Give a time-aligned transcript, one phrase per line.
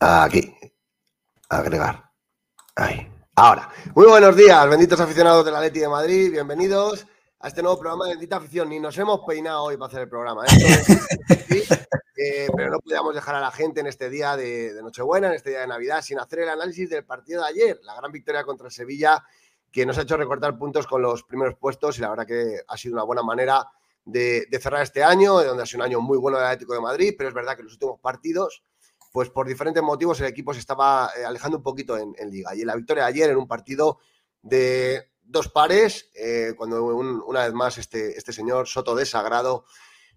[0.00, 0.54] Aquí.
[1.48, 2.08] Agregar.
[2.76, 3.10] Ahí.
[3.34, 3.68] Ahora.
[3.96, 6.30] Muy buenos días, benditos aficionados de la Leti de Madrid.
[6.30, 7.04] Bienvenidos
[7.40, 8.68] a este nuevo programa de Bendita Afición.
[8.68, 10.44] Ni nos hemos peinado hoy para hacer el programa.
[10.46, 10.48] ¿eh?
[12.20, 15.50] Eh, pero no podíamos dejar a la gente en este día de, Nochebuena, en este
[15.50, 17.80] día de Navidad, sin hacer el análisis del partido de ayer.
[17.84, 19.24] La gran victoria contra Sevilla,
[19.70, 22.76] que nos ha hecho recortar puntos con los primeros puestos y la verdad que ha
[22.76, 23.64] sido una buena manera
[24.04, 27.14] de, cerrar este año, donde ha sido un año muy bueno del Atlético de Madrid,
[27.16, 28.64] pero es verdad que los últimos partidos
[29.18, 32.54] pues por diferentes motivos el equipo se estaba eh, alejando un poquito en, liga.
[32.54, 33.98] Y la victoria de ayer en un partido
[34.42, 39.64] de dos pares, eh, cuando una vez más este, este señor Soto de Sagrado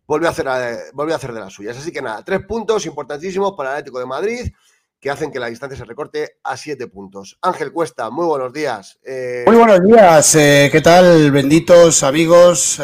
[0.06, 1.76] vuelve a, hacer, eh, a hacer de las suyas.
[1.80, 4.52] Así que nada, tres puntos importantísimos para el Atlético de Madrid
[5.00, 7.40] que hacen que la distancia se recorte a siete puntos.
[7.42, 9.00] Ángel Cuesta, muy buenos días.
[9.48, 11.32] Muy buenos días, ¿qué tal?
[11.32, 12.80] Benditos amigos,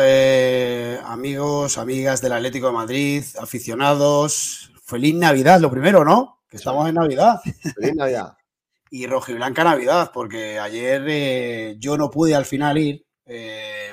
[1.05, 6.39] amigos, amigas del Atlético de Madrid, aficionados, feliz Navidad, lo primero, ¿no?
[6.49, 7.39] Que estamos en Navidad.
[7.75, 8.37] Feliz Navidad.
[8.89, 13.05] y rojiblanca Navidad, porque ayer eh, yo no pude al final ir.
[13.25, 13.91] Eh,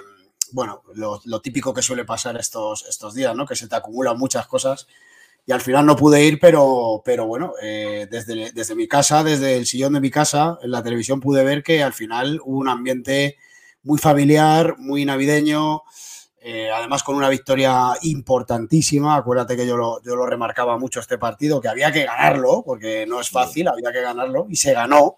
[0.53, 3.45] bueno, lo, típico que suele pasar estos, estos días, ¿no?
[3.45, 4.87] Que se te acumulan muchas cosas.
[5.47, 9.57] Y al final no pude ir, pero, pero bueno, eh, desde, desde mi casa, desde
[9.57, 12.69] el sillón de mi casa, en la televisión pude ver que al final hubo un
[12.69, 13.37] ambiente
[13.83, 15.83] muy familiar, muy navideño.
[16.47, 19.17] Eh, además con una victoria importantísima.
[19.17, 23.07] Acuérdate que yo lo, yo lo remarcaba mucho este partido, que había que ganarlo, porque
[23.07, 25.17] no es fácil, había que ganarlo, y se ganó.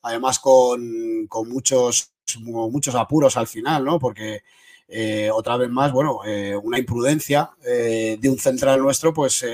[0.00, 3.98] Además con, muchos, muchos apuros al final, ¿no?
[3.98, 4.44] Porque
[4.88, 9.44] eh, otra vez más, bueno, eh, una imprudencia de un central nuestro, pues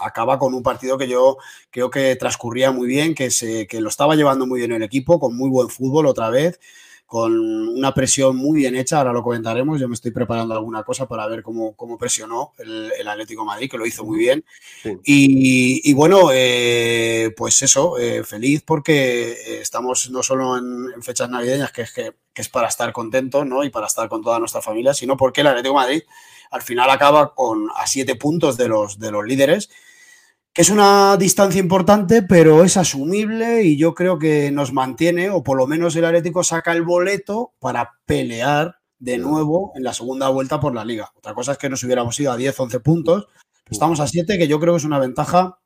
[0.00, 1.36] acaba con un partido que yo
[1.70, 5.20] creo que transcurría muy bien, que, se, que lo estaba llevando muy bien el equipo,
[5.20, 6.58] con muy buen fútbol otra vez
[7.10, 7.36] con
[7.68, 11.26] una presión muy bien hecha, ahora lo comentaremos, yo me estoy preparando alguna cosa para
[11.26, 14.44] ver cómo, cómo presionó el, Atlético Madrid, que lo hizo muy bien.
[15.02, 21.82] Y, bueno, eh, pues eso, eh, feliz porque estamos no solo en, fechas navideñas, que
[21.82, 23.64] es, que, es para estar contentos ¿no?
[23.64, 26.04] y para estar con toda nuestra familia, sino porque el Atlético Madrid
[26.52, 29.68] al final acaba con a siete puntos de los, de los líderes
[30.52, 35.42] que es una distancia importante, pero es asumible y yo creo que nos mantiene, o
[35.42, 40.28] por lo menos el Atlético saca el boleto para pelear de nuevo en la segunda
[40.28, 41.12] vuelta por la liga.
[41.14, 43.28] Otra cosa es que nos hubiéramos ido a 10, 11 puntos,
[43.70, 45.58] estamos a 7, que yo creo que es una ventaja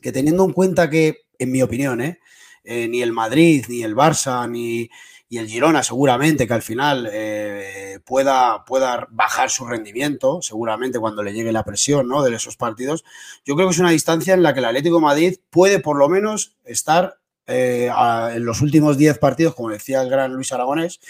[0.00, 2.20] que teniendo en cuenta que, en mi opinión, ¿eh?
[2.62, 4.88] Eh, ni el Madrid, ni el Barça, ni,
[5.34, 11.24] y el Girona seguramente que al final eh, pueda, pueda bajar su rendimiento, seguramente cuando
[11.24, 12.22] le llegue la presión ¿no?
[12.22, 13.04] de esos partidos.
[13.44, 16.08] Yo creo que es una distancia en la que el Atlético Madrid puede por lo
[16.08, 17.90] menos estar eh,
[18.32, 21.00] en los últimos 10 partidos, como decía el gran Luis Aragonés,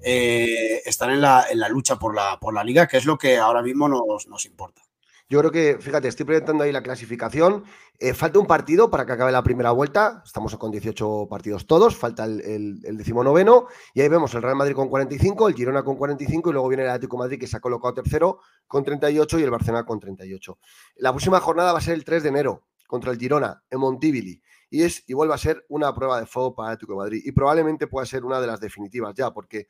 [0.00, 3.36] eh, en la, en la, lucha por la, por la liga, que es lo que
[3.36, 4.85] ahora mismo nos, nos importa.
[5.28, 7.64] Yo creo que, fíjate, estoy proyectando ahí la clasificación.
[7.98, 10.22] Eh, falta un partido para que acabe la primera vuelta.
[10.24, 11.96] Estamos con 18 partidos todos.
[11.96, 13.66] Falta el, el, decimonoveno.
[13.92, 16.84] Y ahí vemos el Real Madrid con 45, el Girona con 45 y luego viene
[16.84, 18.38] el Atlético Madrid que se ha colocado tercero
[18.68, 20.58] con 38 y el Barcelona con 38.
[20.96, 24.40] La próxima jornada va a ser el 3 de enero contra el Girona en Montivili.
[24.70, 27.22] Y, es, y vuelve a ser una prueba de fuego para el Atlético Madrid.
[27.24, 29.66] Y probablemente pueda ser una de las definitivas ya, porque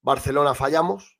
[0.00, 1.18] Barcelona fallamos,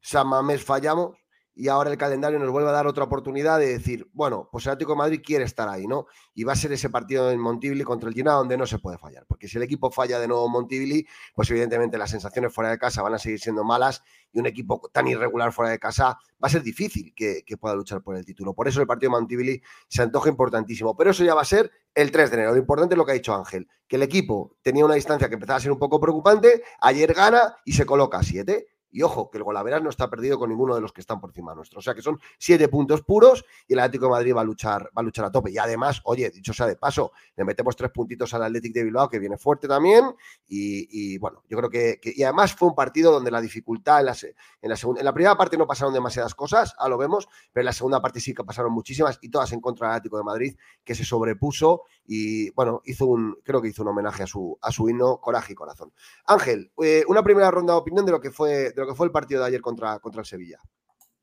[0.00, 1.18] San Mamés fallamos,
[1.60, 4.72] y ahora el calendario nos vuelve a dar otra oportunidad de decir, bueno, pues el
[4.72, 6.06] Atlético de Madrid quiere estar ahí, ¿no?
[6.32, 8.96] Y va a ser ese partido en Montibili contra el Girona donde no se puede
[8.96, 11.04] fallar, porque si el equipo falla de nuevo en
[11.34, 14.02] pues evidentemente las sensaciones fuera de casa van a seguir siendo malas
[14.32, 18.00] y un equipo tan irregular fuera de casa va a ser difícil que, pueda luchar
[18.00, 18.54] por el título.
[18.54, 21.70] Por eso el partido de Montibili se antoja importantísimo, pero eso ya va a ser
[21.94, 22.52] el 3 de enero.
[22.52, 25.34] Lo importante es lo que ha dicho Ángel, que el equipo tenía una distancia que
[25.34, 29.30] empezaba a ser un poco preocupante, ayer gana y se coloca a 7 Y ojo,
[29.30, 31.78] que el Golaveras no está perdido con ninguno de los que están por encima nuestro.
[31.78, 34.84] O sea que son siete puntos puros y el Atlético de Madrid va a luchar,
[34.96, 35.50] va a luchar a tope.
[35.50, 39.08] Y además, oye, dicho sea de paso, le metemos tres puntitos al Atlético de Bilbao,
[39.08, 40.14] que viene fuerte también.
[40.46, 44.16] Y, bueno, yo creo que, Y además fue un partido donde la dificultad en la,
[44.62, 47.62] en la, segunda, en la primera parte no pasaron demasiadas cosas, a lo vemos, pero
[47.62, 50.24] en la segunda parte sí que pasaron muchísimas y todas en contra del Atlético de
[50.24, 54.58] Madrid, que se sobrepuso y bueno, hizo un, creo que hizo un homenaje a su,
[54.60, 55.92] a su himno, coraje y corazón.
[56.26, 59.12] Ángel, eh, una primera ronda de opinión de lo que fue, lo que fue el
[59.12, 60.58] partido de ayer contra, contra el Sevilla.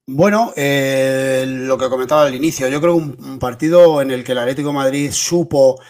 [0.06, 4.32] Bueno, eh, lo que comentaba al inicio, yo creo un, un partido en el que
[4.32, 5.82] el Atlético de Madrid supo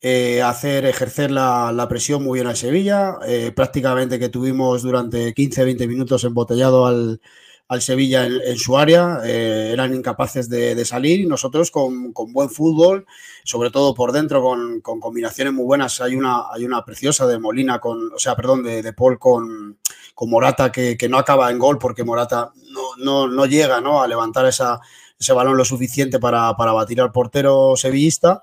[0.00, 3.18] eh, hacer ejercer la, presión muy bien al Sevilla,
[3.54, 7.20] prácticamente que tuvimos durante 15-20 minutos embotellado al,
[7.68, 13.06] al Sevilla en, su área, eh, eran incapaces de, salir y nosotros con, buen fútbol,
[13.42, 16.00] sobre todo por dentro, con, combinaciones muy buenas.
[16.00, 19.78] Hay una, hay una preciosa de Molina, con, o sea, perdón, de, Paul con,
[20.14, 22.52] con Morata que, no acaba en gol porque Morata
[22.98, 24.00] no, no, llega ¿no?
[24.00, 24.80] a levantar esa,
[25.18, 28.42] ese balón lo suficiente para, batir al portero sevillista.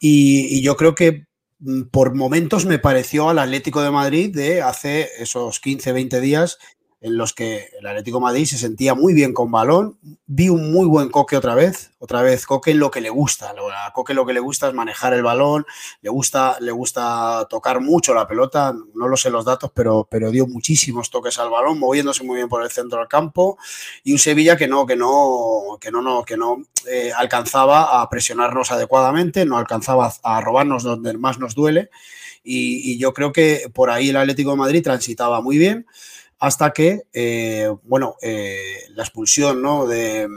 [0.00, 1.26] Y, y yo creo que
[1.60, 6.58] mm, por momentos me pareció al Atlético de Madrid de hace esos 15, 20 días
[7.00, 9.98] en los que el Atlético Madrid se sentía muy bien con balón.
[10.26, 13.50] Vi un muy buen Coque otra vez, otra vez Coque lo que le gusta.
[13.52, 15.64] A Coque lo que le gusta es manejar el balón,
[16.00, 20.32] le gusta, le gusta tocar mucho la pelota, no lo sé los datos, pero, pero
[20.32, 23.58] dio muchísimos toques al balón, moviéndose muy bien por el centro del campo.
[24.02, 28.08] Y un Sevilla que no, que no, que no, no, que no eh, alcanzaba a
[28.10, 31.90] presionarnos adecuadamente, no alcanzaba a robarnos donde más nos duele.
[32.42, 35.86] Y, y yo creo que por ahí el Atlético de Madrid transitaba muy bien
[36.38, 39.86] hasta que, eh, bueno, eh, la expulsión ¿no?
[39.86, 40.28] de,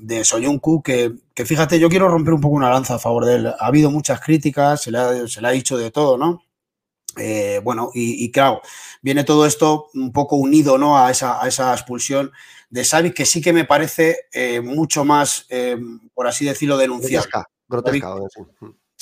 [0.00, 3.36] de Soyuncu, que, que, fíjate, yo quiero romper un poco una lanza a favor de
[3.36, 3.46] él.
[3.46, 6.42] Ha habido muchas críticas, se le ha, se le ha dicho de todo, ¿no?
[7.18, 8.62] Eh, bueno, y, claro,
[9.02, 10.96] viene todo esto un poco unido ¿no?
[10.96, 12.32] a, esa, a esa expulsión
[12.70, 14.16] de Xavi, que sí que me parece
[14.62, 15.46] mucho más,
[16.14, 17.28] por así decirlo, denunciable.
[17.68, 18.14] Grotesca,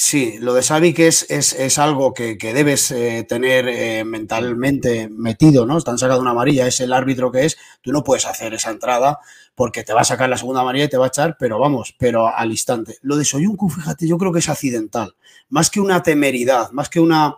[0.03, 5.67] Sí, lo de Xavi que es, es, algo que, debes eh, tener eh, mentalmente metido,
[5.67, 5.77] ¿no?
[5.77, 9.21] Están sacando una amarilla, es el árbitro que es, tú no puedes hacer esa entrada
[9.55, 11.95] porque te va a sacar la segunda amarilla y te va a echar, pero vamos,
[11.99, 12.97] pero al instante.
[13.03, 15.15] Lo de Soyuncu, fíjate, yo creo que es accidental,
[15.51, 17.37] más que una temeridad, más que una,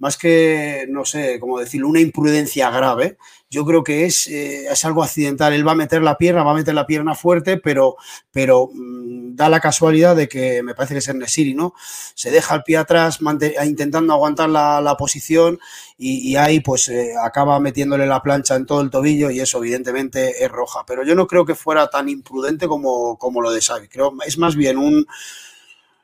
[0.00, 3.18] más que, no sé, cómo decirlo, una imprudencia grave,
[3.50, 5.52] yo creo que es, eh, es algo accidental.
[5.52, 7.96] Él va a meter la pierna, va a meter la pierna fuerte, pero,
[8.30, 11.74] pero mm, da la casualidad de que me parece que es el Nesiri, ¿no?
[12.14, 13.18] Se deja el pie atrás
[13.64, 15.58] intentando aguantar la, posición
[15.98, 20.42] y, ahí pues eh, acaba metiéndole la plancha en todo el tobillo y eso evidentemente
[20.42, 20.84] es roja.
[20.86, 23.88] Pero yo no creo que fuera tan imprudente como, como lo de Xavi.
[23.88, 25.06] Creo es más bien un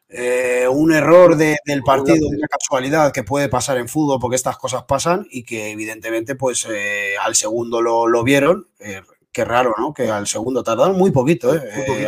[0.08, 4.84] eh, un error del partido, una casualidad que puede pasar en fútbol porque estas cosas
[4.84, 8.68] pasan y que evidentemente pues eh, al segundo lo, vieron.
[8.78, 9.92] Eh, qué raro, ¿no?
[9.92, 11.52] Que al segundo tardaron muy poquito,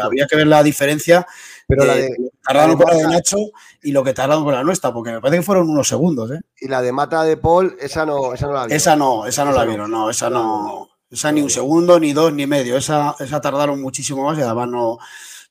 [0.03, 1.27] había que ver la diferencia.
[1.67, 3.37] Pero la de, tardaron con la de Nacho
[3.83, 6.69] y lo que tardaron con la nuestra, porque me parece que fueron unos segundos, Y
[6.69, 8.77] la de Mata de Paul, esa no, esa no la vieron.
[8.77, 10.89] Esa no, esa no la vieron, no, esa no.
[11.11, 12.77] Esa ni un segundo, ni dos, ni medio.
[12.77, 14.99] Esa, esa tardaron muchísimo más y además no,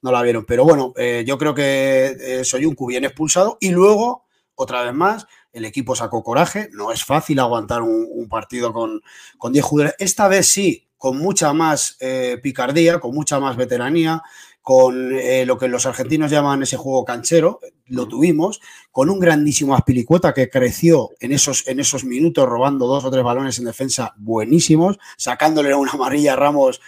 [0.02, 0.46] no la vieron.
[0.46, 4.26] Pero bueno, eh, yo creo que eh, Soyuncu viene expulsado y luego,
[4.56, 6.70] otra vez más, el equipo sacó coraje.
[6.74, 9.02] No es fácil aguantar un, partido con,
[9.38, 9.96] con 10 jugadores.
[10.00, 14.22] Esta vez sí, con mucha más eh, picardía, con mucha más veteranía,
[14.62, 15.12] con
[15.46, 18.60] lo que los argentinos llaman ese juego canchero, lo tuvimos,
[18.92, 23.24] con un grandísimo Aspilicueta que creció en esos, en esos minutos robando dos o tres
[23.24, 26.82] balones en defensa buenísimos, sacándole una amarilla a Ramos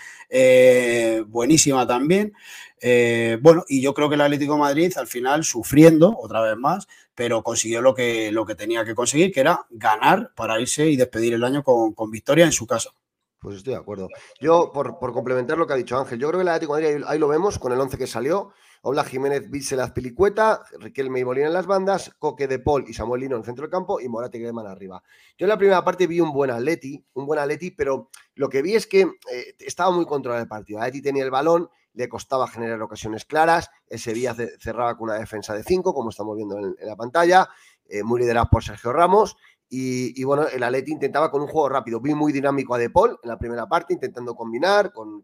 [1.30, 2.34] buenísima también.
[2.82, 6.88] Eh, bueno, y yo creo que el Atlético Madrid al final sufriendo otra vez más,
[7.14, 10.96] pero consiguió lo que, lo que tenía que conseguir, que era ganar para irse y
[10.96, 12.92] despedir el año con, victoria en su casa.
[13.40, 14.10] Pues estoy de acuerdo.
[14.42, 17.20] Yo, por, complementar lo que ha dicho Ángel, yo creo que el Atlético Madrid, ahí,
[17.20, 21.54] lo vemos con el 11 que palicueta Obla Jiménez, Vícelas, Pilicueta, Riquelme y Molina en
[21.54, 24.38] las bandas, Coque de Paul y Samuel Lino en el centro del campo y Morata
[24.38, 25.04] y Griezmann arriba.
[25.38, 28.62] Yo en la primera parte vi un buen Atleti, un buen Atleti, pero lo que
[28.62, 30.80] vi es que eh, estaba muy controlado el partido.
[30.80, 31.70] Atleti tenía el balón,
[32.00, 36.38] le costaba generar ocasiones claras, ese día cerraba con una defensa de 5, como estamos
[36.38, 37.50] viendo en, la pantalla,
[37.90, 39.36] eh, muy liderado por Sergio Ramos,
[39.72, 42.00] y, bueno, el Atleti intentaba con un juego rápido.
[42.00, 44.92] Vi muy dinámico a De Paul en la primera parte, intentando combinar.
[44.92, 45.24] Con,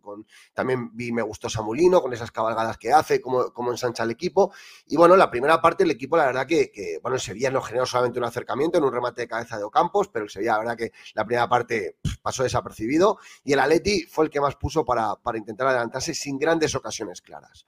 [0.53, 4.53] también vi, me gustó Samulino con esas cabalgadas que hace, cómo, cómo ensancha el equipo.
[4.85, 8.19] Y bueno, la primera parte el equipo, la verdad que, bueno, el Sevilla generó solamente
[8.19, 10.91] un acercamiento en un remate de cabeza de Ocampos, pero el Sevilla, la verdad que
[11.15, 13.17] la primera parte pasó desapercibido.
[13.43, 17.21] Y el Atleti fue el que más puso para, para intentar adelantarse sin grandes ocasiones
[17.21, 17.65] claras.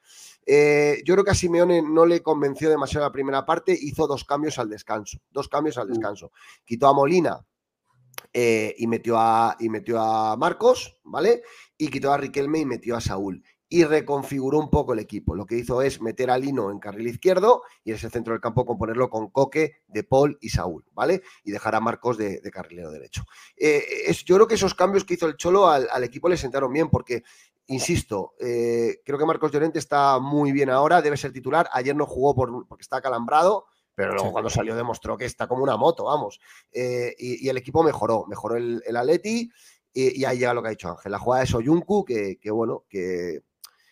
[0.49, 4.23] Eh, yo creo que a Simeone no le convenció demasiado la primera parte, hizo dos
[4.23, 5.91] cambios al descanso, dos cambios al mm.
[5.91, 6.31] descanso.
[6.63, 7.45] Quitó a Molina
[8.31, 11.43] eh, y, metió a, y metió a Marcos, ¿vale?
[11.77, 15.35] Y quitó a Riquelme y metió a Saúl y reconfiguró un poco el equipo.
[15.35, 18.41] Lo que hizo es meter a Lino en carril izquierdo y en ese centro del
[18.41, 21.21] campo componerlo con Coque, De Paul y Saúl, ¿vale?
[21.43, 23.25] Y dejar a Marcos de, carrilero derecho.
[23.57, 26.71] Eh, es, yo creo que esos cambios que hizo el Cholo al, equipo le sentaron
[26.71, 27.23] bien porque,
[27.67, 31.69] insisto, eh, creo que Marcos Llorente está muy bien ahora, debe ser titular.
[31.71, 33.65] Ayer no jugó por, porque está calambrado.
[33.95, 36.39] Pero luego cuando salió demostró que está como una moto, vamos.
[36.71, 39.49] Eh, y, el equipo mejoró, mejoró el, el Atleti
[39.91, 41.11] y, ahí llega lo que ha dicho Ángel.
[41.11, 43.41] La jugada de Soyuncu, que, que bueno, que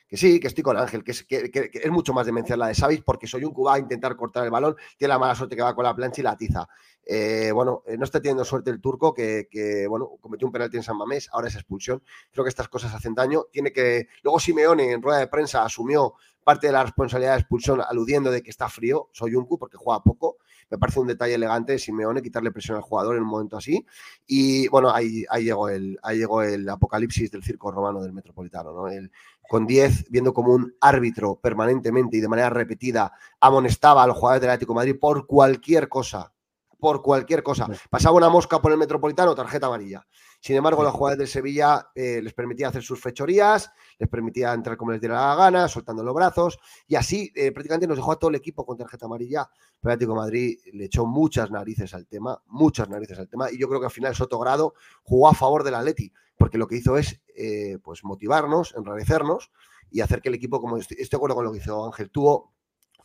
[0.07, 3.03] que sí, que estoy con Ángel, que es, que, mucho más demencial la de Savic
[3.03, 5.83] porque soy un a intentar cortar el balón, tiene la mala suerte que va con
[5.83, 6.67] la plancha y la tiza.
[7.07, 10.83] Eh, bueno, eh, no está teniendo suerte el turco que, bueno, cometió un penalti en
[10.83, 12.03] San Mamés, ahora es expulsión.
[12.31, 13.45] Creo que estas cosas hacen daño.
[13.51, 14.07] Tiene que.
[14.23, 18.43] Luego Simeone en rueda de prensa asumió parte de la responsabilidad de expulsión aludiendo de
[18.43, 20.37] que está frío, soy Soyuncu, porque juega poco.
[20.69, 23.85] Me parece un detalle elegante de Simeone quitarle presión al jugador en un momento así.
[24.25, 28.73] Y bueno, ahí, ahí, llegó, el, ahí llegó el apocalipsis del circo romano del Metropolitano.
[28.73, 28.87] ¿no?
[28.87, 29.11] El,
[29.47, 34.41] con 10, viendo como un árbitro permanentemente y de manera repetida amonestaba a los jugadores
[34.41, 36.33] del Atlético de Madrid por cualquier cosa,
[36.79, 37.67] por cualquier cosa.
[37.89, 40.05] Pasaba una mosca por el Metropolitano, tarjeta amarilla.
[40.45, 44.77] Sin embargo, los jugadores del Sevilla eh, les permitía hacer sus fechorías, les permitía entrar
[44.77, 48.19] como les diera la gana, soltando los brazos, y así eh, prácticamente nos dejó a
[48.19, 49.49] todo el equipo con tarjeta amarilla.
[49.81, 53.57] Pero Atlético de Madrid le echó muchas narices al tema, muchas narices al tema, y
[53.57, 56.95] yo creo que al final Sotogrado jugó a favor del Atleti porque lo que hizo
[56.95, 59.51] es eh, pues motivarnos, enrarecernos
[59.89, 62.53] y hacer que el equipo, como estoy, de acuerdo con lo que hizo Ángel, tuvo,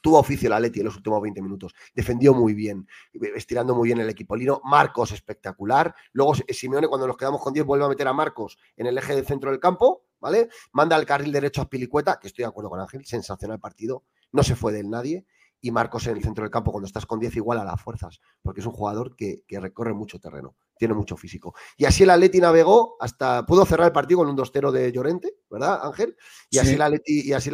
[0.00, 2.86] tuvo oficio la Leti en los últimos 20 minutos, defendió muy bien,
[3.34, 4.36] estirando muy bien el equipo.
[4.36, 5.94] Lino, Marcos espectacular.
[6.12, 9.14] Luego Simeone, cuando nos quedamos con 10, vuelve a meter a Marcos en el eje
[9.14, 10.48] del centro del campo, ¿vale?
[10.72, 14.42] Manda al carril derecho a Pilicueta, que estoy de acuerdo con Ángel, sensacional partido, no
[14.42, 15.26] se fue del nadie
[15.60, 18.20] y Marcos en el centro del campo cuando estás con 10 igual a las fuerzas,
[18.42, 21.54] porque es un jugador que, recorre mucho terreno, tiene mucho físico.
[21.76, 25.34] Y así el Atleti navegó hasta, pudo cerrar el partido con un 2-0 de Llorente,
[25.50, 26.16] ¿verdad Ángel?
[26.48, 27.50] Y así el Atleti, y así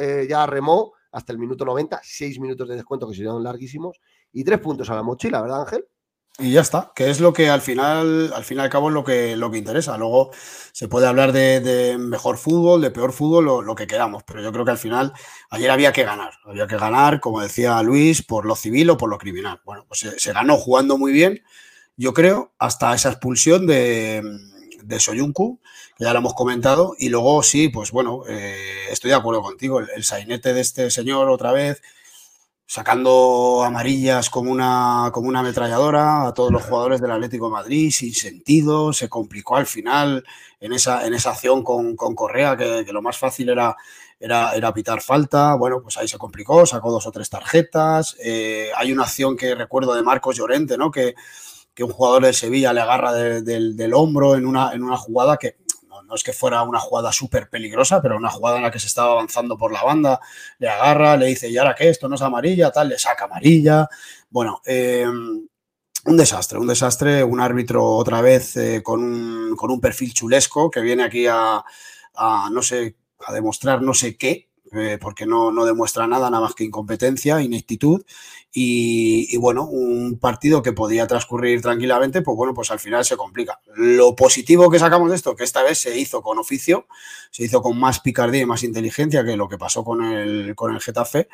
[0.00, 4.00] eh, ya remó hasta el minuto 90, 6 minutos de descuento que serían larguísimos,
[4.32, 5.86] y 3 puntos a la mochila, ¿verdad Ángel?
[6.38, 8.94] Y ya está, que es lo que al final, al fin y al cabo es
[8.94, 9.98] lo que, lo que interesa.
[9.98, 10.30] Luego
[10.72, 14.50] se puede hablar de, mejor fútbol, de peor fútbol, lo, lo, que queramos, pero yo
[14.50, 15.12] creo que al final
[15.50, 16.32] ayer había que ganar.
[16.46, 19.60] Había que ganar, como decía Luis, por lo civil o por lo criminal.
[19.66, 21.42] Bueno, pues se, ganó jugando muy bien,
[21.96, 24.22] yo creo, hasta esa expulsión de,
[24.82, 25.60] de Soyuncu,
[25.98, 28.56] ya lo hemos comentado, y luego sí, pues bueno, eh,
[28.90, 31.82] estoy de acuerdo contigo, el, el sainete de este señor otra vez
[32.72, 37.90] sacando amarillas como una, como una ametralladora a todos los jugadores del Atlético de Madrid,
[37.90, 40.24] sin sentido, se complicó al final
[40.58, 43.76] en esa, en esa acción con, Correa, que, lo más fácil era,
[44.18, 48.70] era, era, pitar falta, bueno, pues ahí se complicó, sacó dos o tres tarjetas, eh,
[48.74, 50.90] hay una acción que recuerdo de Marcos Llorente, ¿no?
[50.90, 51.14] Que,
[51.74, 55.56] que un jugador de Sevilla le agarra del hombro en una, en una jugada que
[56.12, 58.86] no es que fuera una jugada súper peligrosa, pero una jugada en la que se
[58.86, 60.20] estaba avanzando por la banda,
[60.58, 61.88] le agarra, le dice, ¿y ahora qué?
[61.88, 63.88] Esto no es amarilla, tal, le saca amarilla.
[64.28, 70.70] Bueno, eh, un desastre, un desastre, un árbitro otra vez eh, con, un, perfil chulesco
[70.70, 71.64] que viene aquí a,
[72.50, 72.94] no sé,
[73.26, 77.42] a demostrar no sé qué, eh, porque no, no, demuestra nada, nada más que incompetencia,
[77.42, 78.02] ineptitud.
[78.54, 83.60] Y, bueno, un partido que podía transcurrir tranquilamente, pues bueno, pues al final se complica.
[83.74, 86.86] Lo positivo que sacamos de esto, que esta vez se hizo con oficio,
[87.30, 90.74] se hizo con más picardía y más inteligencia que lo que pasó con el, con
[90.74, 91.28] el Getafe.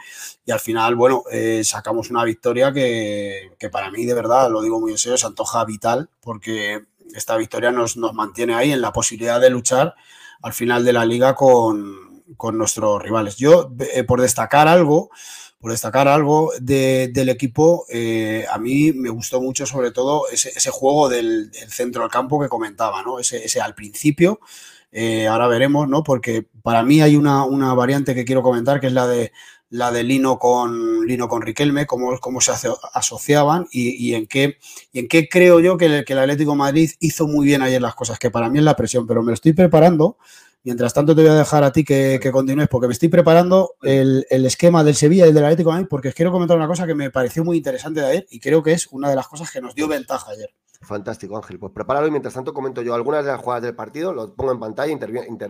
[0.44, 4.62] Y al final, bueno, eh, sacamos una victoria que, que, para mí, de verdad, lo
[4.62, 8.80] digo muy en serio, se antoja vital, porque esta victoria nos, nos mantiene ahí en
[8.80, 9.94] la posibilidad de luchar
[10.42, 13.36] al final de la liga con, con nuestros rivales.
[13.36, 15.10] Yo, eh, por destacar algo,
[15.60, 21.08] por destacar algo del equipo, eh, a mí me gustó mucho sobre todo ese, juego
[21.08, 23.18] del, centro del campo que comentaba, ¿no?
[23.18, 24.40] Ese, al principio,
[24.92, 26.04] eh, ahora veremos, ¿no?
[26.04, 29.32] Porque para mí hay una, una, variante que quiero comentar, que es la de
[29.70, 32.52] la de Lino con Lino con Riquelme, cómo, cómo se
[32.94, 34.58] asociaban y, en qué,
[34.92, 37.82] y en qué creo yo que el, que el Atlético Madrid hizo muy bien ayer
[37.82, 40.16] las cosas, que para mí es la presión, pero me lo estoy preparando
[40.64, 44.26] Mientras tanto, te voy a dejar a ti que, continúes porque me estoy preparando el,
[44.30, 47.44] esquema del Sevilla y del Atlético de porque quiero comentar una cosa que me pareció
[47.44, 49.88] muy interesante de ayer y creo que es una de las cosas que nos dio
[49.88, 50.50] ventaja ayer.
[50.80, 51.58] Fantástico, Ángel.
[51.58, 54.52] Pues prepáralo y mientras tanto comento yo algunas de las jugadas del partido, lo pongo
[54.52, 54.96] en pantalla,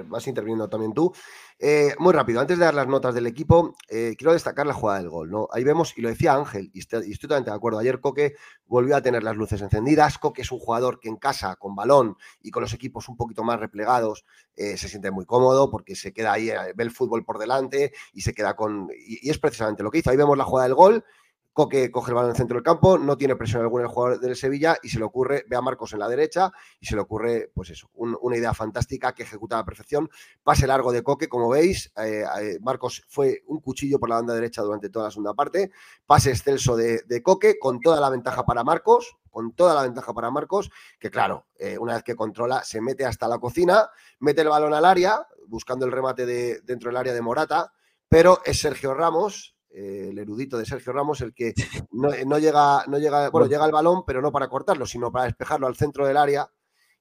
[0.06, 1.12] vas interviniendo también tú.
[1.58, 5.00] Eh, muy rápido, antes de dar las notas del equipo, eh, quiero destacar la jugada
[5.00, 5.30] del gol.
[5.30, 5.46] ¿no?
[5.52, 9.02] Ahí vemos, y lo decía Ángel, y estoy, totalmente de acuerdo, ayer Coque volvió a
[9.02, 10.16] tener las luces encendidas.
[10.16, 13.44] Coque es un jugador que en casa, con balón y con los equipos un poquito
[13.44, 14.24] más replegados,
[14.56, 18.22] eh, se siente muy cómodo porque se queda ahí, ve el fútbol por delante y
[18.22, 18.88] se queda con...
[18.96, 20.08] y es precisamente lo que hizo.
[20.08, 21.04] Ahí vemos la jugada del gol
[21.52, 24.20] Coque coge el balón en el centro del campo, no tiene presión alguna el jugador
[24.20, 27.00] del Sevilla y se le ocurre, ve a Marcos en la derecha y se le
[27.00, 30.08] ocurre, pues eso, una idea fantástica que ejecuta a la perfección.
[30.44, 34.34] Pase largo de Coque, como veis, eh, eh, Marcos fue un cuchillo por la banda
[34.34, 35.72] derecha durante toda la segunda parte.
[36.06, 40.30] Pase excelso de, Coque con toda la ventaja para Marcos, con toda la ventaja para
[40.30, 43.90] Marcos, que claro, eh, una vez que controla, se mete hasta la cocina,
[44.20, 47.72] mete el balón al área, buscando el remate de, dentro del área de Morata,
[48.08, 51.54] pero es Sergio Ramos eh, el erudito de Sergio Ramos, el que
[51.92, 55.66] no, llega, no llega, bueno, llega al balón, pero no para cortarlo, sino para despejarlo
[55.66, 56.50] al centro del área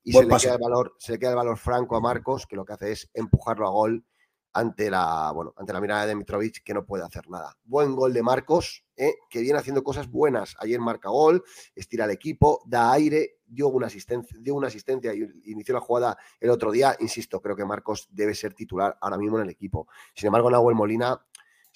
[0.03, 2.55] y se le, queda el valor, se le, queda el valor, franco a Marcos, que
[2.55, 4.05] lo que hace es empujarlo a gol
[4.53, 7.55] ante la, bueno, ante la mirada de Mitrovic, que no puede hacer nada.
[7.63, 10.55] Buen gol de Marcos, eh, que viene haciendo cosas buenas.
[10.59, 11.43] Ayer marca gol,
[11.75, 16.17] estira el equipo, da aire, dio una asistencia, dio una asistencia y inició la jugada
[16.39, 16.95] el otro día.
[17.01, 19.87] Insisto, creo que Marcos debe ser titular ahora mismo en el equipo.
[20.15, 21.23] Sin embargo, Nahuel Molina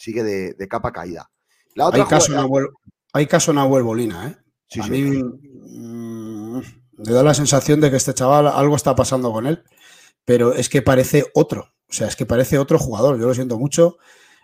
[0.01, 1.29] sigue de, capa caída.
[1.77, 2.69] hay, caso Nahuel,
[3.13, 4.81] hay caso Nahuel Molina, ¿eh?
[4.81, 6.57] a mí mm,
[6.97, 9.63] me da la sensación de que este chaval algo está pasando con él,
[10.25, 11.73] pero es que parece otro.
[11.89, 13.19] O sea, es que parece otro jugador.
[13.19, 13.97] Yo lo siento mucho.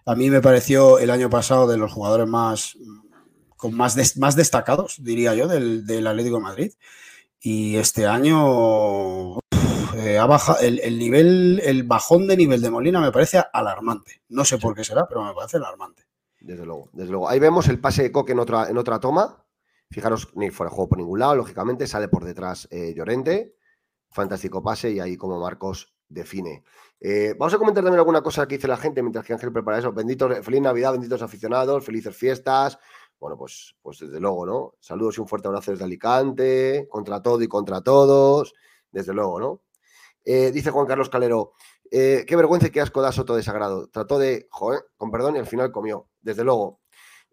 [0.05, 2.77] A mí me pareció el año pasado de los jugadores más,
[3.55, 6.73] con más, más destacados, diría yo, del, del Atlético de Madrid.
[7.39, 9.39] Y este año
[9.97, 10.19] eh,
[10.61, 14.21] el, nivel, el bajón de nivel de Molina me parece alarmante.
[14.29, 16.03] No sé por qué será, pero me parece alarmante.
[16.39, 17.27] Desde luego, desde luego.
[17.27, 19.43] Ahí vemos el pase de Coque en otra, en otra toma.
[19.89, 23.55] Fijaros, ni fuera de juego por ningún lado, lógicamente, sale por detrás eh, Llorente.
[24.09, 26.63] Fantástico pase y ahí como Marcos define.
[26.99, 29.79] Eh, vamos a comentar también alguna cosa que dice la gente mientras que Ángel prepara
[29.79, 29.91] eso.
[29.91, 32.77] Benditos, feliz Navidad, benditos aficionados, felices fiestas.
[33.19, 34.73] Bueno, pues, pues desde luego, ¿no?
[34.79, 38.53] Saludos y un fuerte abrazo desde Alicante, contra todo y contra todos,
[38.91, 39.61] desde luego, ¿no?
[40.29, 41.53] Eh, dice Juan Carlos Calero,
[41.89, 43.87] eh, qué vergüenza y qué asco da Soto de Sagrado.
[43.87, 46.81] Trató de, joder, con perdón, y al final comió, desde luego.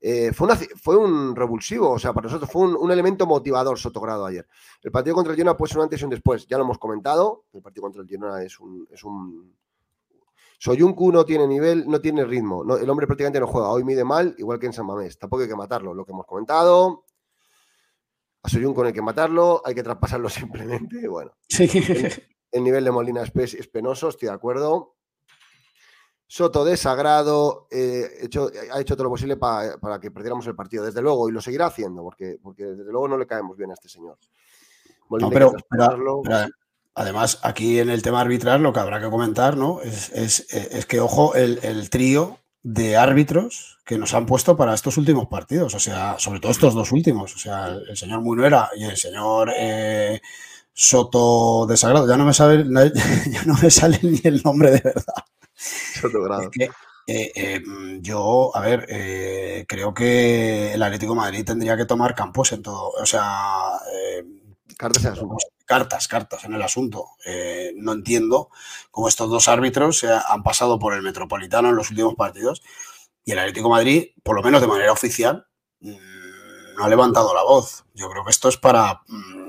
[0.01, 0.49] Eh, fue,
[0.81, 4.47] fue, un revulsivo, o sea, para nosotros fue un, elemento motivador Sotogrado ayer.
[4.81, 6.79] El partido contra el Girona puede ser un antes y un después, ya lo hemos
[6.79, 7.47] comentado.
[7.53, 8.87] El partido contra el Girona es un.
[8.93, 9.57] Es un...
[10.59, 12.63] Soyuncu no tiene nivel, no tiene ritmo.
[12.77, 13.71] el hombre prácticamente no juega.
[13.71, 15.19] Hoy mide mal, igual que en San Mamés.
[15.19, 17.07] Tampoco hay que matarlo, lo que hemos comentado.
[18.45, 21.09] A Soyuncu no hay que matarlo, hay que traspasarlo simplemente.
[21.09, 21.33] Bueno.
[21.49, 21.67] Sí
[22.55, 24.95] el nivel de Molina es, penoso, estoy de acuerdo.
[26.27, 31.03] Soto desagrado, eh, hecho, ha hecho todo lo posible para, que perdiéramos el partido, desde
[31.03, 33.89] luego, y lo seguirá haciendo, porque, porque desde luego no le caemos bien a este
[33.89, 34.17] señor.
[35.31, 35.53] pero,
[36.95, 39.81] además, aquí en el tema arbitral lo que habrá que comentar, ¿no?
[39.83, 45.75] Es, que, ojo, el, trío de árbitros que nos han puesto para estos últimos partidos,
[45.75, 49.51] o sea, sobre todo estos dos últimos, o sea, el, señor Munuera y el señor
[49.57, 50.21] eh,
[50.75, 52.09] Soto de Sagrado.
[52.09, 52.65] Ya no me sabe,
[53.31, 55.25] ya no me sale ni el nombre de verdad.
[55.57, 56.19] Soto
[57.07, 57.63] eh, eh,
[58.01, 62.91] yo, a ver, eh, creo que el Atlético Madrid tendría que tomar campos en todo.
[62.91, 63.79] O sea,
[64.77, 65.29] cartas, en
[65.67, 67.11] cartas, cartas en el asunto.
[67.77, 68.51] no entiendo
[68.91, 72.63] cómo estos dos árbitros han pasado por el Metropolitano en los últimos partidos
[73.25, 75.47] y el Atlético Madrid, por lo menos de manera oficial,
[75.81, 77.85] mm, no ha levantado la voz.
[77.95, 79.44] Yo creo que esto es para mm,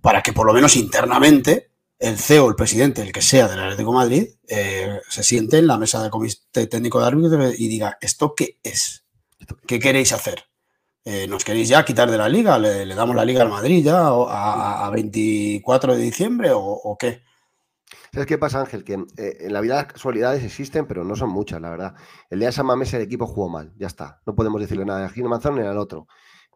[0.00, 3.90] para que por lo menos internamente el CEO, el presidente, el que sea del Atlético
[3.90, 7.98] de Madrid, eh, se siente en la mesa de comité técnico de árbitros y diga,
[8.00, 9.04] ¿esto qué es?
[9.66, 10.44] ¿Qué queréis hacer?
[11.04, 12.58] Eh, ¿Nos queréis ya quitar de la liga?
[12.58, 17.22] ¿Le, damos la liga al Madrid ya a, 24 de diciembre o, qué?
[18.12, 18.82] ¿Sabes qué pasa, Ángel?
[18.82, 21.94] Que eh, en la vida las casualidades existen, pero no son muchas, la verdad.
[22.30, 24.22] El día de San Mamés el equipo jugó mal, ya está.
[24.24, 26.06] No podemos decirle nada a Gino Manzano ni al otro.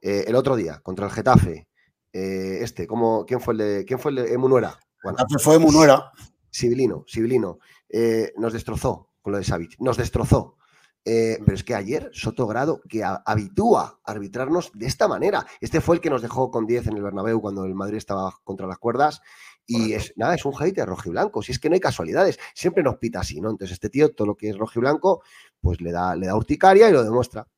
[0.00, 1.68] el otro día, contra el Getafe,
[2.14, 4.78] eh, este, ¿cómo, ¿quién fue el de, quién fue el de Emunuera?
[5.02, 6.12] Bueno, ah, pues fue Emunuera.
[6.48, 7.58] Sibilino, Sibilino.
[7.88, 10.56] Eh, nos destrozó con lo de Savic, nos destrozó.
[11.04, 15.44] Eh, pero es que ayer Soto Grado, que habitúa a arbitrarnos de esta manera.
[15.60, 18.38] Este fue el que nos dejó con 10 en el Bernabéu cuando el Madrid estaba
[18.44, 19.20] contra las cuerdas.
[19.66, 21.42] Y es nada, es un hater rojo y blanco.
[21.42, 23.50] Si es que no hay casualidades, siempre nos pita así, ¿no?
[23.50, 25.22] Entonces, este tío, todo lo que es rojo y blanco,
[25.60, 27.48] pues le da, le da urticaria y lo demuestra.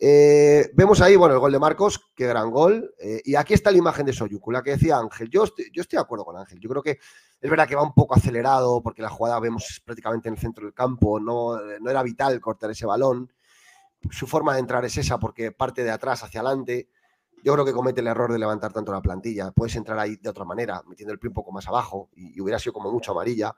[0.00, 2.94] Eh, vemos ahí, bueno, el gol de Marcos, qué gran gol.
[2.98, 5.28] Eh, y aquí está la imagen de Soyuku, la que decía Ángel.
[5.28, 6.60] Yo estoy, yo estoy de acuerdo con Ángel.
[6.60, 6.98] Yo creo que
[7.40, 10.64] es verdad que va un poco acelerado porque la jugada vemos prácticamente en el centro
[10.64, 11.18] del campo.
[11.18, 13.32] No, no era vital cortar ese balón.
[14.10, 16.88] Su forma de entrar es esa porque parte de atrás hacia adelante.
[17.44, 19.50] Yo creo que comete el error de levantar tanto la plantilla.
[19.52, 22.58] Puedes entrar ahí de otra manera, metiendo el pie un poco más abajo y, hubiera
[22.58, 23.54] sido como mucho amarilla.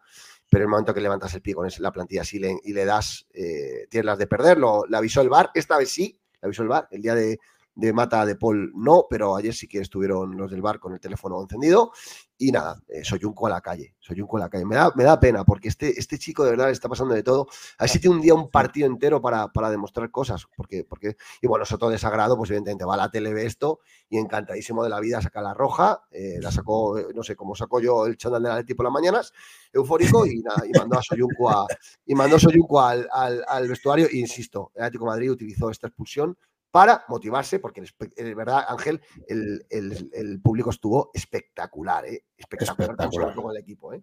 [0.50, 3.26] Pero en el momento que levantas el pie con la plantilla así y le das,
[3.32, 4.84] eh, tienes las de perderlo.
[4.86, 7.38] Le avisó el bar, esta vez sí, la avisó el bar, el día de,
[7.80, 11.00] de Mata de Paul no, pero ayer sí que estuvieron los del bar con el
[11.00, 11.92] teléfono encendido.
[12.36, 14.64] Y nada, eh, soy un a la calle, soy un a la calle.
[14.64, 17.22] Me da, me da pena porque este, este chico de verdad le está pasando de
[17.22, 17.46] todo.
[17.78, 20.46] A ver si tiene un día un partido entero para, para demostrar cosas.
[20.56, 23.80] Porque, porque, y bueno, eso todo desagrado, pues evidentemente va a la tele, ve esto
[24.08, 26.02] y encantadísimo de la vida saca la roja.
[26.10, 28.92] Eh, la sacó, eh, no sé cómo sacó yo el chándal del Atleti por las
[28.92, 29.32] mañanas,
[29.72, 31.66] eufórico, y, nada, y mandó a Soyuncu, a,
[32.06, 34.06] y mandó a al, al, al vestuario.
[34.06, 36.36] E insisto, el Atlético Madrid utilizó esta expulsión
[36.70, 42.24] para motivarse, porque es verdad, Ángel, el, público estuvo espectacular, ¿eh?
[42.36, 43.92] espectacular, con el equipo.
[43.92, 44.02] ¿eh?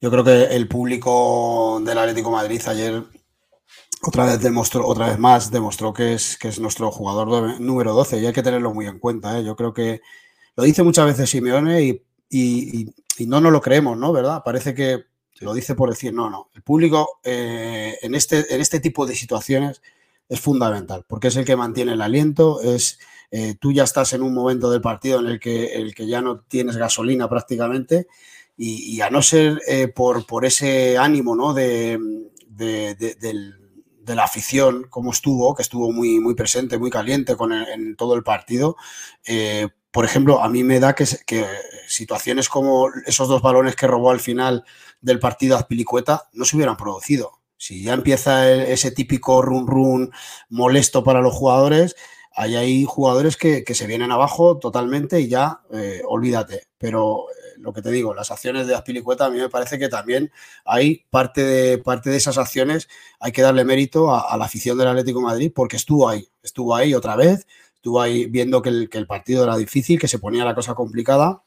[0.00, 3.04] Yo creo que el público del Atlético Madrid ayer
[4.02, 8.18] otra vez demostró, otra vez más demostró que es, que es nuestro jugador número 12
[8.18, 9.38] y hay que tenerlo muy en cuenta.
[9.38, 9.44] ¿eh?
[9.44, 10.00] Yo creo que
[10.56, 12.94] lo dice muchas veces Simeone y,
[13.26, 14.12] no nos lo creemos, ¿no?
[14.12, 14.42] ¿Verdad?
[14.42, 15.04] Parece que
[15.40, 16.48] lo dice por decir, no, no.
[16.54, 19.82] El público eh, en, este, en este tipo de situaciones
[20.30, 23.00] es fundamental, porque es el que mantiene el aliento, es
[23.32, 26.22] eh, tú ya estás en un momento del partido en el que, el que ya
[26.22, 28.06] no tienes gasolina prácticamente
[28.56, 31.54] y, a no ser eh, por, por, ese ánimo ¿no?
[31.54, 31.98] de,
[34.06, 38.22] la afición como estuvo, que estuvo muy, muy presente, muy caliente con en todo el
[38.22, 38.76] partido,
[39.24, 41.46] eh, por ejemplo, a mí me da que, que,
[41.88, 44.64] situaciones como esos dos balones que robó al final
[45.00, 47.39] del partido Azpilicueta no se hubieran producido.
[47.60, 50.10] Si ya empieza ese típico run run
[50.48, 51.94] molesto para los jugadores,
[52.32, 56.68] ahí hay jugadores que, se vienen abajo totalmente y ya eh, olvídate.
[56.78, 59.90] Pero eh, lo que te digo, las acciones de Aspilicueta a mí me parece que
[59.90, 60.32] también
[60.64, 64.88] hay parte de, parte de esas acciones, hay que darle mérito a, la afición del
[64.88, 69.06] Atlético de Madrid porque estuvo ahí, estuvo ahí otra vez, estuvo ahí viendo que el,
[69.06, 71.44] partido era difícil, que se ponía la cosa complicada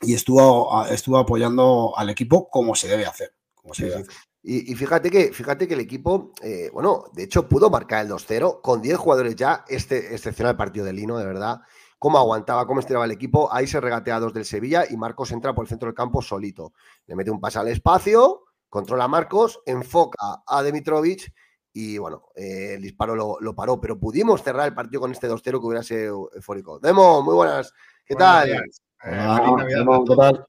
[0.00, 3.34] y estuvo, estuvo apoyando al equipo como se debe hacer.
[3.56, 4.29] Como se debe hacer.
[4.42, 8.62] Y, fíjate, que, fíjate que el equipo, eh, bueno, de hecho pudo marcar el 2-0
[8.62, 11.60] con 10 jugadores ya, este excepcional partido de Lino, de verdad.
[11.98, 13.52] Cómo aguantaba, cómo estiraba el equipo.
[13.52, 16.22] Ahí se regatea a dos del Sevilla y Marcos entra por el centro del campo
[16.22, 16.72] solito.
[17.06, 21.30] Le mete un pase al espacio, controla a Marcos, enfoca a Dimitrovic
[21.74, 23.78] y bueno, eh, el disparo lo, paró.
[23.78, 26.78] Pero pudimos cerrar el partido con este 2-0 que hubiera sido eufórico.
[26.78, 27.74] Demo, muy buenas.
[28.06, 28.48] ¿Qué tal?
[28.48, 28.62] Eh,
[29.04, 30.46] ¿qué tal?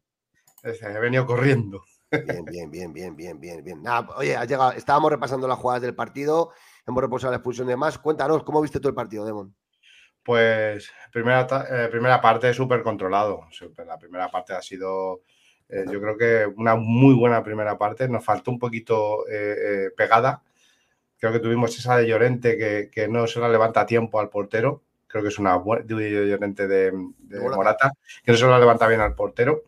[0.63, 1.83] He venido corriendo.
[2.11, 3.83] Bien, bien, bien, bien, bien, bien, bien.
[4.17, 6.51] oye, ha llegado, estábamos repasando las jugadas del partido,
[6.85, 7.97] hemos repasado la expulsión de más.
[7.97, 9.55] Cuéntanos, ¿cómo viste tú el partido, Demon?
[10.21, 13.47] Pues primera, eh, primera parte súper controlado.
[13.85, 15.21] La primera parte ha sido,
[15.69, 18.09] eh, yo creo que una muy buena primera parte.
[18.09, 20.43] Nos faltó un poquito eh, pegada.
[21.17, 24.83] Creo que tuvimos esa de Llorente que, no se la levanta a tiempo al portero.
[25.07, 28.87] Creo que es una buena de Llorente de, de Morata, que no se la levanta
[28.87, 29.63] bien al portero.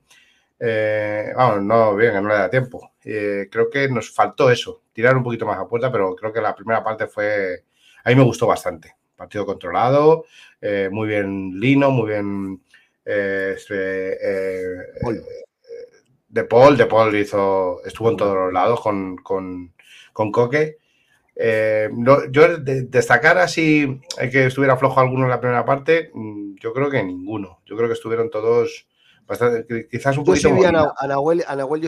[0.60, 2.94] Eh, vamos, no, bien, no le da tiempo.
[3.04, 6.42] Eh, creo que nos faltó eso, tirar un poquito más a puerta, pero creo que
[6.42, 7.64] la primera parte fue.
[8.04, 8.96] A mí me gustó bastante.
[9.16, 10.26] Partido controlado,
[10.62, 12.62] eh, muy bien Lino, muy bien.
[13.06, 14.18] Este,
[16.30, 19.74] de Paul, De Paul hizo, estuvo en todos los lados con, con,
[20.14, 20.78] con Coque.
[21.36, 24.00] yo destacar así
[24.32, 27.60] que estuviera flojo alguno en la primera parte, mm, yo creo que ninguno.
[27.66, 28.88] Yo creo que estuvieron todos
[29.90, 30.50] quizás un poquito.
[30.50, 30.94] Molina.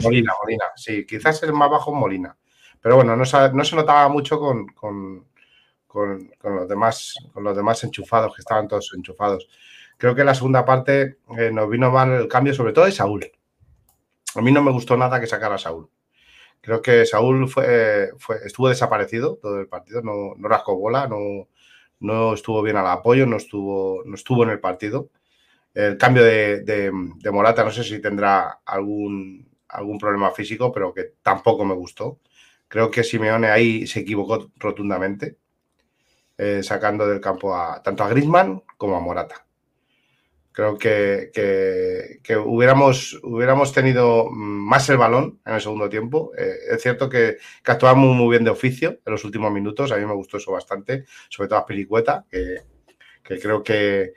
[0.03, 2.35] Molina, Molina, sí, quizás el más bajo Molina.
[2.81, 5.27] Pero bueno, no, se notaba mucho con, con,
[6.43, 9.49] los demás, con los demás enchufados, que estaban todos enchufados.
[9.97, 13.25] Creo que la segunda parte eh, nos vino mal el cambio, sobre todo de Saúl.
[14.35, 15.89] A mí no me gustó nada que sacara a Saúl.
[16.61, 18.11] Creo que Saúl fue,
[18.43, 21.47] estuvo desaparecido todo el partido, no, no rascó bola, no,
[21.99, 25.09] no estuvo bien al apoyo, no estuvo, no estuvo en el partido.
[25.75, 26.89] El cambio de,
[27.33, 32.21] Morata, no sé si tendrá algún, algún problema físico, pero que tampoco me gustó.
[32.69, 35.37] Creo que Simeone ahí se equivocó rotundamente,
[36.37, 39.45] eh, sacando del campo a, tanto a Griezmann como a Morata.
[40.53, 41.31] Creo que,
[42.23, 46.31] que, hubiéramos, hubiéramos tenido más el balón en el segundo tiempo.
[46.37, 49.91] Eh, es cierto que, que, actuamos muy bien de oficio en los últimos minutos.
[49.91, 52.61] A mí me gustó eso bastante, sobre todo a Pilicueta, que,
[53.21, 54.13] que creo que,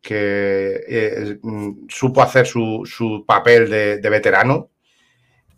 [0.00, 4.70] que eh, mm, supo hacer su, papel de, veterano.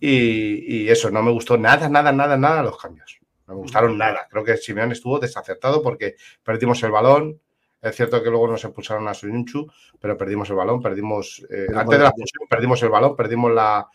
[0.00, 3.20] Y, eso, no me gustó nada, nada, nada, nada los cambios.
[3.46, 4.26] No me gustaron nada.
[4.28, 7.40] Creo que Simeone estuvo desacertado porque perdimos el balón.
[7.80, 9.66] Es cierto que luego nos expulsaron a Soyunchu,
[10.00, 11.44] pero perdimos el balón, perdimos.
[11.50, 13.88] Eh, antes de la expulsión, perdimos el balón, perdimos la,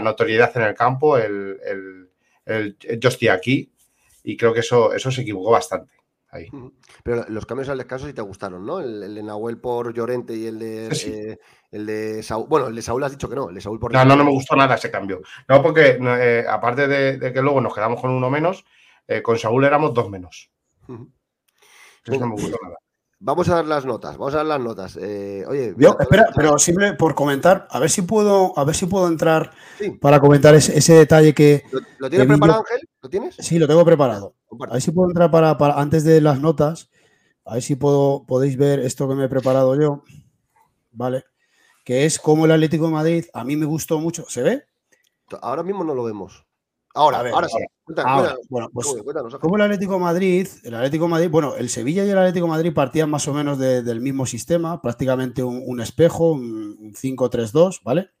[0.00, 1.58] notoriedad en el campo, el,
[2.46, 3.70] el, yo estoy aquí.
[4.24, 5.92] Y creo que eso, eso se equivocó bastante.
[7.02, 8.80] Pero los cambios al descanso sí te gustaron, ¿no?
[8.80, 11.38] El, de Nahuel por Llorente y el de, eh,
[11.70, 12.46] el de Saúl.
[12.48, 13.92] Bueno, el de Saúl has dicho que no, el de Saúl por.
[13.92, 15.22] No, no, no me gustó nada ese cambio.
[15.48, 18.64] No, porque eh, aparte de, que luego nos quedamos con uno menos,
[19.06, 20.50] eh, con Saúl éramos dos menos.
[20.88, 21.06] no
[22.06, 22.76] me gustó nada.
[23.18, 24.98] Vamos a dar las notas, vamos a dar las notas.
[25.00, 28.84] Eh, oye, yo, espera, pero siempre por comentar, a ver si puedo, a ver si
[28.84, 29.52] puedo entrar
[30.02, 31.64] para comentar ese, detalle que.
[31.98, 32.88] ¿Lo, tienes preparado, Ángel?
[33.00, 33.36] ¿Lo tienes?
[33.38, 34.34] Sí, lo tengo preparado.
[34.68, 36.90] A ver si puedo entrar para, antes de las notas.
[37.46, 40.04] A ver si puedo, podéis ver esto que me he preparado yo.
[40.92, 41.24] ¿Vale?
[41.84, 43.24] Que es como el Atlético de Madrid.
[43.32, 44.26] A mí me gustó mucho.
[44.28, 44.64] ¿Se ve?
[45.40, 46.45] Ahora mismo no lo vemos.
[46.96, 47.58] Ahora, ahora, sí.
[48.48, 48.86] bueno, pues
[49.38, 53.10] como el Atlético Madrid, el Atlético Madrid, bueno, el Sevilla y el Atlético Madrid partían
[53.10, 58.12] más o menos del mismo sistema, prácticamente un, espejo, un, 5-3-2, ¿vale?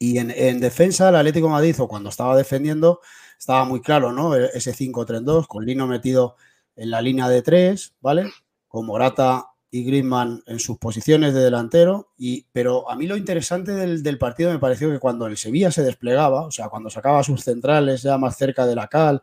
[0.00, 2.98] Y en, defensa, el Atlético Madrid, o cuando estaba defendiendo,
[3.38, 4.34] estaba muy claro, ¿no?
[4.34, 6.34] E, ese 5-3-2, con Lino metido
[6.74, 8.28] en la línea de 3, ¿vale?
[8.66, 12.12] Con Morata y Griezmann en sus posiciones de delantero.
[12.16, 15.82] Y, pero a mí lo interesante del, partido me pareció que cuando el Sevilla se
[15.82, 19.20] desplegaba, o sea, cuando sacaba sus centrales ya más cerca de la cal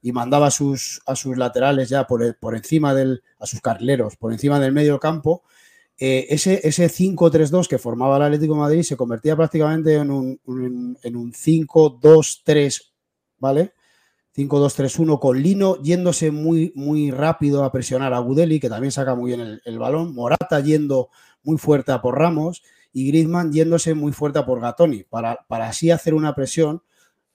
[0.00, 4.32] y mandaba sus, a sus laterales ya por, por encima del, a sus carleros, por
[4.32, 5.42] encima del medio campo,
[5.98, 11.16] eh, ese, ese 5-3-2 que formaba el Atlético Madrid se convertía prácticamente en un, en
[11.16, 12.92] un 5-2-3,
[13.36, 13.74] ¿vale?
[14.48, 19.34] 5-2-3-1 con Lino yéndose muy, muy rápido a presionar a Gudeli, que también saca muy
[19.34, 20.14] bien el, balón.
[20.14, 21.10] Morata yendo
[21.42, 25.68] muy fuerte a por Ramos y Griezmann yéndose muy fuerte a por Gatoni, para, para
[25.68, 26.82] así hacer una presión.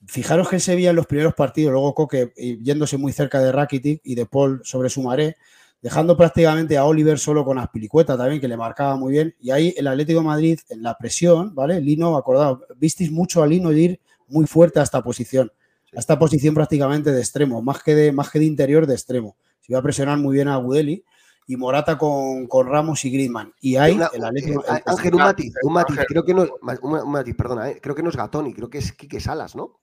[0.07, 3.51] Fijaros que se veía en los primeros partidos, luego Coque eh, yéndose muy cerca de
[3.51, 5.37] Rakitic y de Paul sobre su maré,
[5.81, 9.35] dejando prácticamente a Oliver solo con Aspilicueta también, que le marcaba muy bien.
[9.39, 11.81] Y ahí el Atlético Madrid en la presión, ¿vale?
[11.81, 15.51] Lino, acordado, visteis mucho a Lino ir muy fuerte a esta posición
[15.93, 19.37] a esta posición prácticamente de extremo, más que de, más que de interior, de extremo.
[19.61, 21.03] Se iba a presionar muy bien a Gudeli
[21.47, 23.53] y Morata con, Ramos y Griezmann.
[23.59, 24.63] Y hay el Atlético.
[24.63, 26.47] Eh, Ángel, un matiz, un matiz, creo que no,
[26.81, 29.79] un matiz, perdona, eh, creo que no es Gatoni, creo que es Quique Salas, ¿no?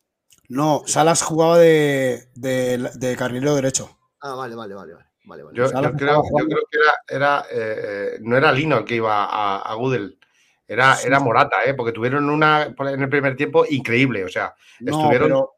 [0.49, 3.97] No, Salas jugaba de, de, carrilero derecho.
[4.21, 4.93] Ah, vale, vale, vale.
[5.25, 5.43] vale.
[5.55, 10.19] Yo, creo, que era, eh, no era Lino el que iba a, a Gudel.
[10.67, 11.75] Era, era Morata, ¿eh?
[11.75, 14.25] porque tuvieron una en el primer tiempo increíble.
[14.25, 15.55] O sea, estuvieron pero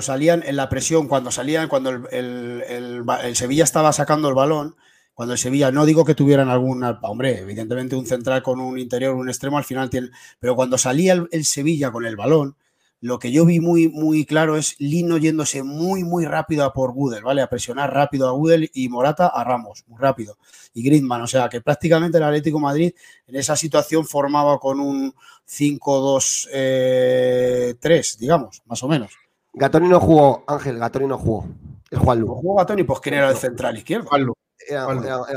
[0.00, 4.76] salían en la presión, cuando salían, cuando el, Sevilla estaba sacando el balón,
[5.12, 9.14] cuando el Sevilla, no digo que tuvieran alguna, hombre, evidentemente un central con un interior,
[9.14, 12.56] un extremo al final tiene, pero cuando salía el, Sevilla con el balón,
[13.00, 16.92] lo que yo vi muy, muy claro es Lino yéndose muy, muy rápido a por
[16.92, 17.42] Gudel, ¿vale?
[17.42, 20.38] A presionar rápido a Gudel y Morata a Ramos, muy rápido.
[20.72, 22.92] Y Griezmann, o sea que prácticamente el Atlético Madrid
[23.26, 25.12] en esa situación formaba con un
[25.48, 27.74] 5-2-3, eh,
[28.20, 29.21] digamos, más o menos.
[29.54, 31.46] Gatoni no jugó, Ángel, Gatoni no jugó.
[31.90, 32.28] Es Juan Lu.
[32.28, 32.84] jugó Gatoni?
[32.84, 34.08] Pues quién era el central izquierdo.
[34.08, 34.34] Juan Lu.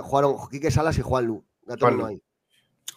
[0.01, 1.43] jugaron Quique Salas y Juan Lu.
[1.63, 2.21] Gatoni no hay.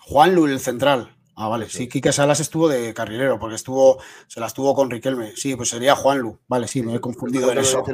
[0.01, 1.15] Juan Lu, el central.
[1.35, 1.69] Ah, vale.
[1.69, 5.33] Sí, Quique Salas estuvo de carrilero porque estuvo, se la estuvo con Riquelme.
[5.37, 6.39] Sí, pues sería Juan Lu.
[6.47, 7.85] Vale, sí, me he confundido en eso.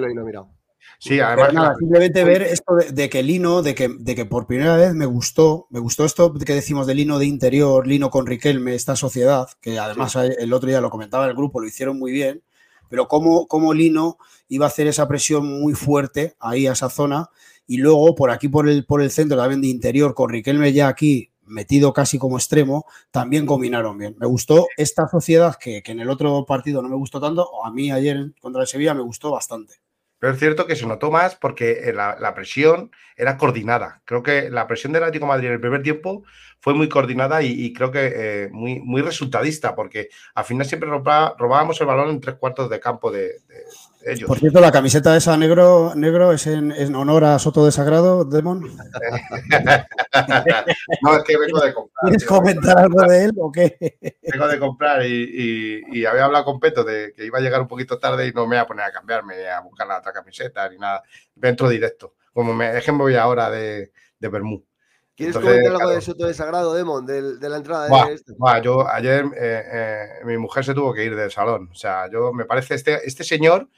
[0.98, 1.76] Sí, además.
[1.78, 5.66] simplemente ver esto de, que Lino, de que, de que por primera vez me gustó,
[5.70, 9.78] me gustó esto que decimos de Lino de interior, Lino con Riquelme, esta sociedad, que
[9.78, 12.42] además el otro día lo comentaba el grupo, lo hicieron muy bien
[12.94, 17.28] pero cómo, Lino iba a hacer esa presión muy fuerte ahí a esa zona
[17.66, 20.86] y luego por aquí por el, por el centro también de interior con Riquelme ya
[20.86, 24.14] aquí metido casi como extremo, también combinaron bien.
[24.20, 27.72] Me gustó esta sociedad que, que en el otro partido no me gustó tanto, a
[27.72, 29.74] mí ayer contra el Sevilla me gustó bastante.
[30.24, 34.02] Pero es cierto que se notó más porque eh, la, presión era coordinada.
[34.04, 36.22] Creo que la presión del Atlético Madrid en el primer tiempo
[36.64, 41.78] fue muy coordinada y, creo que eh, muy, muy resultadista, porque al final siempre robábamos
[41.78, 43.32] el balón en tres cuartos de campo de,
[44.06, 44.26] ellos.
[44.26, 48.24] Por cierto, la camiseta de esa negro, negro es en, honor a Soto de Sagrado,
[48.24, 48.62] Demon.
[51.02, 52.00] no, es que vengo de comprar.
[52.00, 53.76] ¿Quieres comentar algo de él o qué?
[54.22, 57.98] vengo de comprar y, había hablado con Peto de que iba a llegar un poquito
[57.98, 60.78] tarde y no me voy a poner a cambiarme, a buscar la otra camiseta ni
[60.78, 61.02] nada.
[61.34, 62.14] Dentro directo.
[62.32, 64.64] Como me dejen voy ahora de, de Bermú.
[65.16, 68.32] ¿Quieres comentar algo de Soto de Sagrado, Demon, de, de la entrada de este?
[68.62, 71.68] yo ayer eh, eh, mi mujer se tuvo que ir del salón.
[71.70, 73.68] O sea, yo me parece este, este señor,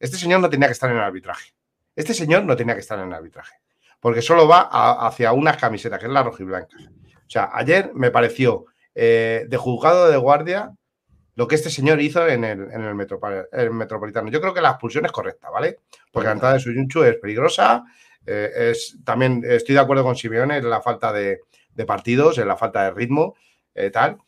[0.00, 1.52] este señor no tenía que estar en el arbitraje.
[1.94, 3.56] Este señor no tenía que estar en el arbitraje.
[4.00, 4.68] Porque solo va
[5.06, 6.76] hacia una camiseta, que es la rojiblanca.
[6.78, 10.72] O sea, ayer me pareció eh, de juzgado de guardia
[11.34, 14.30] lo que este señor hizo en el, en el, metropolitano.
[14.30, 15.80] Yo creo que la expulsión es correcta, ¿vale?
[16.10, 17.84] Porque la entrada de Suyunchu es peligrosa,
[18.26, 21.40] eh, es, también estoy de acuerdo con Simeone en la falta de,
[21.86, 23.36] partidos, en la falta de ritmo,
[23.74, 24.18] eh, tal.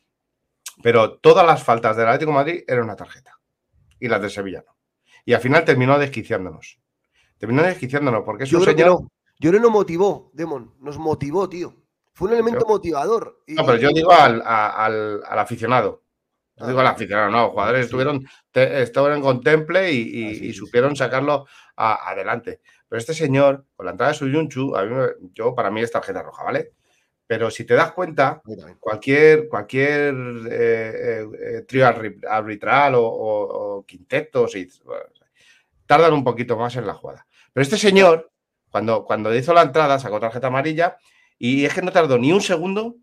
[0.82, 3.38] Pero todas las faltas del Atlético de Madrid eran una tarjeta.
[3.98, 4.76] Y las de Sevilla no.
[5.24, 6.78] Y al final terminó desquiciándonos.
[7.36, 9.00] Terminó desquiciándonos porque es yo un señor.
[9.40, 10.74] Yo no nos motivó, Demon.
[10.80, 11.74] Nos motivó, tío.
[12.12, 13.42] Fue un elemento motivador.
[13.46, 14.42] No, pero yo digo al,
[15.24, 16.02] aficionado.
[16.56, 16.90] No digo al ah.
[16.90, 17.42] aficionado, no.
[17.42, 22.60] Los jugadores estuvieron, estaban en contemple y, supieron sacarlo adelante.
[22.88, 24.94] Pero este señor, con la entrada de su Yunchu, a mí,
[25.34, 26.72] yo para mí es tarjeta roja, ¿vale?
[27.28, 28.40] Pero si te das cuenta,
[28.80, 30.14] cualquier, cualquier
[30.50, 34.56] eh, eh, eh, trío arbitral o, quintetos
[35.84, 37.26] tardan un poquito más en la jugada.
[37.52, 38.32] Pero este señor,
[38.70, 40.96] cuando, cuando hizo la entrada, sacó tarjeta amarilla
[41.38, 42.96] y es que no tardó ni un segundo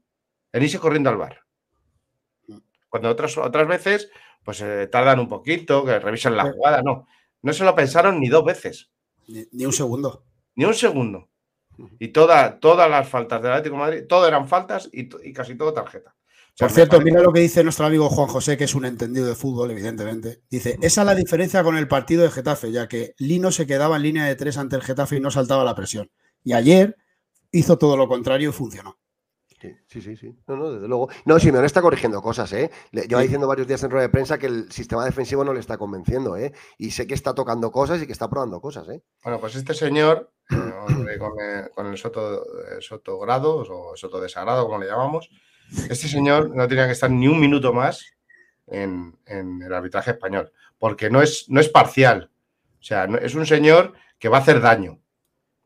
[0.51, 1.41] en irse corriendo al bar.
[2.89, 4.09] Cuando otras, otras veces,
[4.43, 7.07] pues tardan un poquito, que revisan la jugada, no.
[7.43, 8.89] No se lo pensaron ni dos veces.
[9.27, 10.23] Ni, un segundo.
[10.55, 11.29] Ni un segundo.
[11.99, 12.59] Y todas
[12.89, 16.15] las faltas del Atlético de Madrid, todo eran faltas y, casi todo tarjeta.
[16.57, 19.35] Por cierto, mira lo que dice nuestro amigo Juan José, que es un entendido de
[19.35, 20.41] fútbol, evidentemente.
[20.49, 23.97] Dice, esa es la diferencia con el partido de Getafe, ya que Lino se quedaba
[23.97, 26.09] en línea de tres ante el Getafe y no saltaba la presión.
[26.45, 26.95] Y ayer
[27.51, 28.97] hizo todo lo contrario y funcionó.
[29.87, 31.09] Sí, sí, sí, No, no, desde luego.
[31.25, 32.71] No, Simeone está corrigiendo cosas, ¿eh?
[32.91, 35.77] Lleva diciendo varios días en rueda de prensa que el sistema defensivo no le está
[35.77, 36.53] convenciendo, ¿eh?
[36.77, 39.01] Y sé que está tocando cosas y que está probando cosas, ¿eh?
[39.23, 44.87] Bueno, pues este señor, con, el, soto, eh, soto grado o soto desagrado, como le
[44.87, 45.29] llamamos,
[45.89, 48.05] este señor no tenía que estar ni un minuto más
[48.67, 52.31] en, el arbitraje español, porque no es, no es parcial.
[52.79, 54.99] O sea, es un señor que va a hacer daño.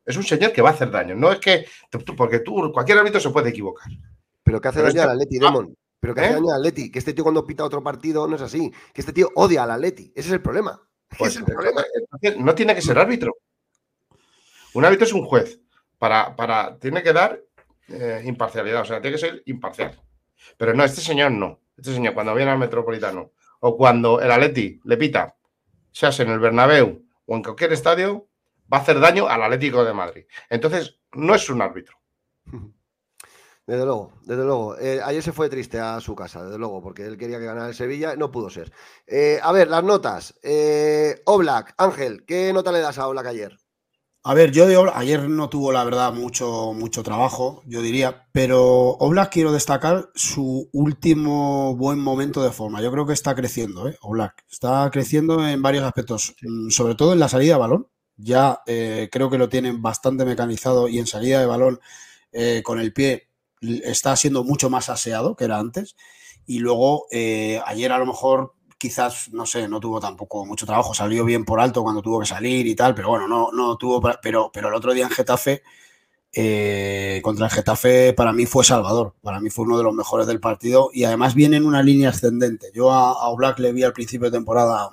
[0.06, 1.16] Es un señor que va a hacer daño.
[1.16, 1.66] No es que.
[2.18, 3.92] Porque tú, cualquier árbitro se puede equivocar.
[4.44, 5.76] Pero que hace daño al Atleti, Demon.
[6.00, 6.34] Pero que hace ¿Eh?
[6.34, 6.92] daño al Atleti.
[6.92, 8.72] Que este tío cuando pita otro partido no es así.
[8.94, 10.12] Que este tío odia al Atleti.
[10.16, 10.82] Ese es el problema.
[11.18, 11.84] Pues, es el problema.
[12.38, 13.38] No tiene que ser árbitro.
[14.76, 15.60] Un árbitro es un juez.
[15.98, 17.42] Para, para, tiene que dar
[17.88, 18.82] eh, imparcialidad.
[18.82, 20.00] O sea, tiene que ser imparcial.
[20.56, 21.62] Pero no, este señor no.
[21.76, 23.32] Este señor, cuando viene al Metropolitano
[23.62, 25.36] o cuando el Atleti le pita,
[25.92, 28.29] sea en el Bernabéu o en cualquier estadio,
[28.72, 30.26] va a hacer daño al Atlético de Madrid.
[30.50, 31.98] Entonces, no es un árbitro.
[33.70, 34.80] Desde luego, desde luego.
[34.80, 37.68] Eh, ayer se fue triste a su casa, desde luego, porque él quería que ganara
[37.68, 38.74] el Sevilla, no pudo ser.
[39.06, 40.34] Eh, a ver, las notas.
[40.42, 43.60] Eh, Oblak, Ángel, ¿qué nota le das a Oblak ayer?
[44.24, 48.28] A ver, yo de Oblak, ayer no tuvo la verdad mucho, mucho trabajo, yo diría,
[48.32, 48.62] pero
[48.98, 52.82] Oblak quiero destacar su último buen momento de forma.
[52.82, 53.96] Yo creo que está creciendo, ¿eh?
[54.02, 54.46] Oblak.
[54.50, 57.88] Está creciendo en varios aspectos, mm, sobre todo en la salida de balón
[58.20, 61.80] ya eh, creo que lo tienen bastante mecanizado y en salida de balón
[62.32, 63.30] eh, con el pie
[63.62, 65.96] está siendo mucho más aseado que era antes.
[66.46, 70.94] Y luego eh, ayer a lo mejor quizás, no sé, no tuvo tampoco mucho trabajo,
[70.94, 74.02] salió bien por alto cuando tuvo que salir y tal, pero bueno, no, no tuvo,
[74.22, 75.64] pero, pero el otro día en Getafe,
[77.22, 80.40] contra el Getafe para mí fue Salvador, para mí fue uno de los mejores del
[80.40, 82.72] partido y además viene en una línea ascendente.
[82.74, 84.90] Yo a, a Black le vi al principio de temporada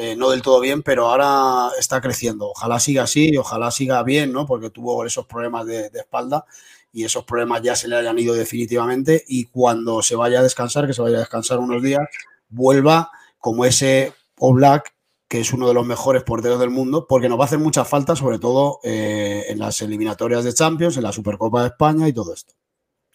[0.00, 2.50] eh, no del todo bien, pero ahora está creciendo.
[2.50, 4.46] Ojalá siga así, ojalá siga bien, ¿no?
[4.46, 6.44] Porque tuvo esos problemas de, espalda
[6.92, 10.86] y esos problemas ya se le hayan ido definitivamente y cuando se vaya a descansar,
[10.86, 12.06] que se vaya a descansar unos días,
[12.48, 14.94] vuelva como ese Oblak
[15.26, 17.84] que es uno de los mejores porteros del mundo, porque nos va a hacer mucha
[17.84, 22.12] falta, sobre todo eh, en las eliminatorias de Champions, en la Supercopa de España y
[22.12, 22.54] todo esto.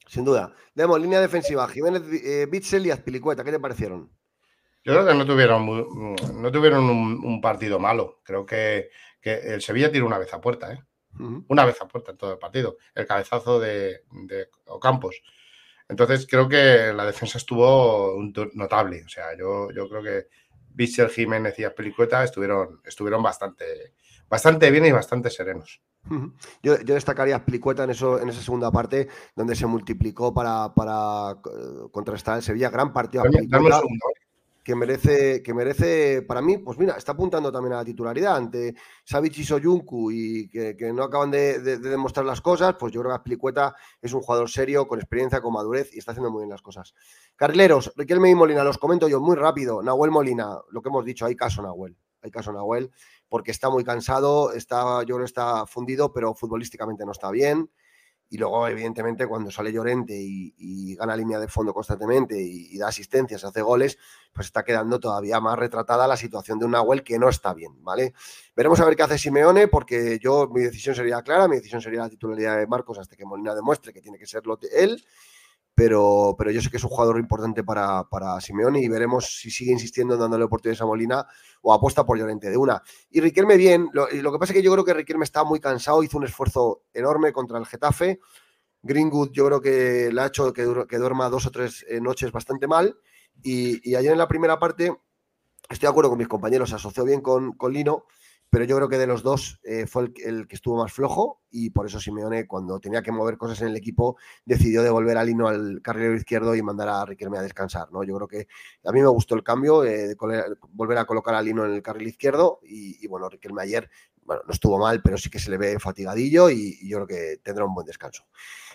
[0.06, 0.54] Sin duda.
[0.76, 1.65] Demos línea defensiva.
[1.69, 4.12] Jiménez eh, Bitzel y Azpilicueta, ¿qué te parecieron?
[4.84, 5.65] Yo creo que no tuvieron,
[6.42, 8.19] no tuvieron un, partido malo.
[8.23, 8.90] Creo que,
[9.21, 10.84] el Sevilla tiene una vez a puerta, ¿eh?
[11.48, 12.77] Una vez a puerta en todo el partido.
[12.94, 14.02] El cabezazo de,
[14.65, 15.21] Ocampos.
[15.88, 18.15] Entonces creo que la defensa estuvo
[18.54, 19.04] notable.
[19.06, 20.27] O sea, yo, yo creo que
[20.73, 23.94] Víctor Jiménez y Pelicueta estuvieron, estuvieron bastante,
[24.27, 25.81] bastante bien y bastante serenos.
[26.62, 31.31] Yo, destacaría a Plicueta en, eso, en esa segunda parte, donde se multiplicó para, para
[31.31, 32.69] eh, contrastar el Sevilla.
[32.69, 33.27] Gran partido a
[34.64, 38.76] que merece, que merece, para mí, pues mira, está apuntando también a la titularidad ante
[39.04, 43.18] Savic y Soyuncu y que, no acaban de, demostrar las cosas, pues yo creo que
[43.18, 46.62] Aspilicueta es un jugador serio, con experiencia, con madurez y está haciendo muy bien las
[46.62, 46.94] cosas.
[47.36, 49.84] Carleros, Riquelme y Molina, los comento yo muy rápido.
[49.84, 52.90] Nahuel Molina, lo que hemos dicho, hay caso Nahuel, hay caso Nahuel,
[53.28, 57.70] porque está muy cansado, está, yo creo que está fundido, pero futbolísticamente no está bien.
[58.34, 63.44] Y luego, evidentemente, cuando sale Llorente y, gana línea de fondo constantemente y, da asistencias,
[63.44, 64.00] hace goles,
[64.34, 67.84] pues está quedando todavía más retratada la situación de un Nahuel que no está bien,
[67.84, 68.15] ¿vale?
[68.56, 72.00] Veremos a ver qué hace Simeone, porque yo, mi decisión sería clara, mi decisión sería
[72.00, 75.06] la titularidad de Marcos hasta que Molina demuestre que tiene que serlo él
[75.76, 79.50] pero, pero yo sé que es un jugador importante para, para Simeone y veremos si
[79.50, 81.26] sigue insistiendo en dándole oportunidades a Molina
[81.62, 82.82] o apuesta por Llorente de una.
[83.10, 85.60] Y Riquelme bien, lo, lo, que pasa es que yo creo que Riquelme está muy
[85.60, 88.19] cansado, hizo un esfuerzo enorme contra el Getafe.
[88.84, 92.32] Greenwood yo creo que le ha hecho que, que duerma dos o tres eh, noches
[92.32, 92.96] bastante mal.
[93.42, 94.96] Y, ayer en la primera parte,
[95.69, 98.06] estoy de acuerdo con mis compañeros, se asoció bien con, con Lino
[98.54, 101.71] pero yo creo que de los dos eh, fue el, que estuvo más flojo y
[101.71, 105.47] por eso Simeone, cuando tenía que mover cosas en el equipo, decidió devolver a Lino
[105.47, 107.91] al carrilero izquierdo y mandar a Riquelme a descansar.
[107.91, 108.04] ¿no?
[108.04, 108.47] Yo creo que
[108.85, 110.15] a mí me gustó el cambio, eh,
[110.69, 113.89] volver a colocar a Lino en el carril izquierdo y, bueno, Riquelme ayer
[114.21, 117.37] bueno, no estuvo mal, pero sí que se le ve fatigadillo y, yo creo que
[117.41, 118.27] tendrá un buen descanso.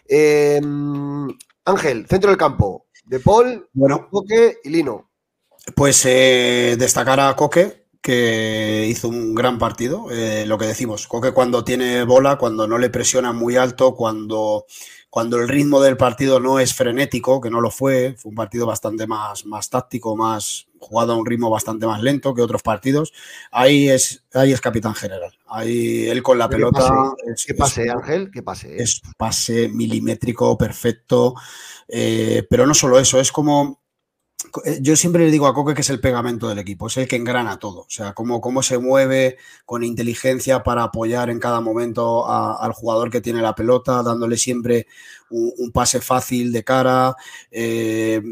[0.08, 1.28] Em,
[1.66, 5.12] Ángel, centro del campo, De Paul, bueno, Coque y Lino.
[5.76, 10.10] Pues eh, destacar a Coque, que hizo un gran partido.
[10.10, 14.66] Eh, lo que decimos, Coque cuando tiene bola, cuando no le presiona muy alto, cuando,
[15.10, 18.66] cuando el ritmo del partido no es frenético, que no lo fue, fue un partido
[18.66, 23.12] bastante más, más táctico, más jugado a un ritmo bastante más lento que otros partidos.
[23.50, 25.36] Ahí es, ahí es capitán general.
[25.46, 26.90] Ahí él con la pelota.
[27.46, 28.30] ¿Qué pase, Ángel?
[28.30, 28.80] ¿Qué pase?
[28.80, 31.34] Es pase milimétrico, perfecto.
[31.88, 33.87] Eh, pero no solo eso, es como eh,
[34.80, 37.16] yo siempre le digo a Coque que es el pegamento del equipo, es el que
[37.16, 42.28] engrana todo, o sea, cómo, cómo se mueve con inteligencia para apoyar en cada momento
[42.28, 44.86] al jugador que tiene la pelota, dándole siempre
[45.30, 47.16] un, pase fácil de cara,
[47.50, 48.22] eh,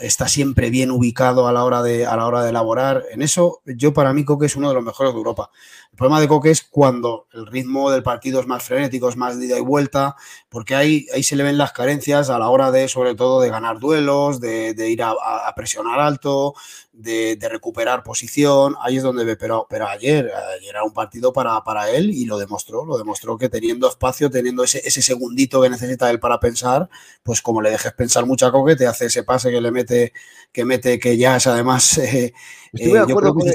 [0.00, 3.04] está siempre bien ubicado a la, hora de, a la hora de elaborar.
[3.10, 5.50] En eso, yo para mí Coque es uno de los mejores de Europa.
[5.92, 9.38] El problema de Coque es cuando el ritmo del partido es más frenético, es más
[9.38, 10.16] de ida y vuelta,
[10.48, 13.50] porque ahí, ahí se le ven las carencias a la hora de, sobre todo, de
[13.50, 15.14] ganar duelos, de, ir a,
[15.54, 16.54] presionar alto,
[16.94, 18.74] de, recuperar posición.
[18.80, 22.24] Ahí es donde ve, pero, pero ayer, ayer era un partido para, para él y
[22.24, 26.40] lo demostró, lo demostró que teniendo espacio, teniendo ese, ese segundito que necesita él para
[26.40, 26.88] pensar,
[27.22, 30.14] pues como le dejes pensar mucho a Coque, te hace ese pase que le mete,
[30.52, 32.00] que mete, que ya es además.
[32.74, 33.52] Eh, eh, yo creo que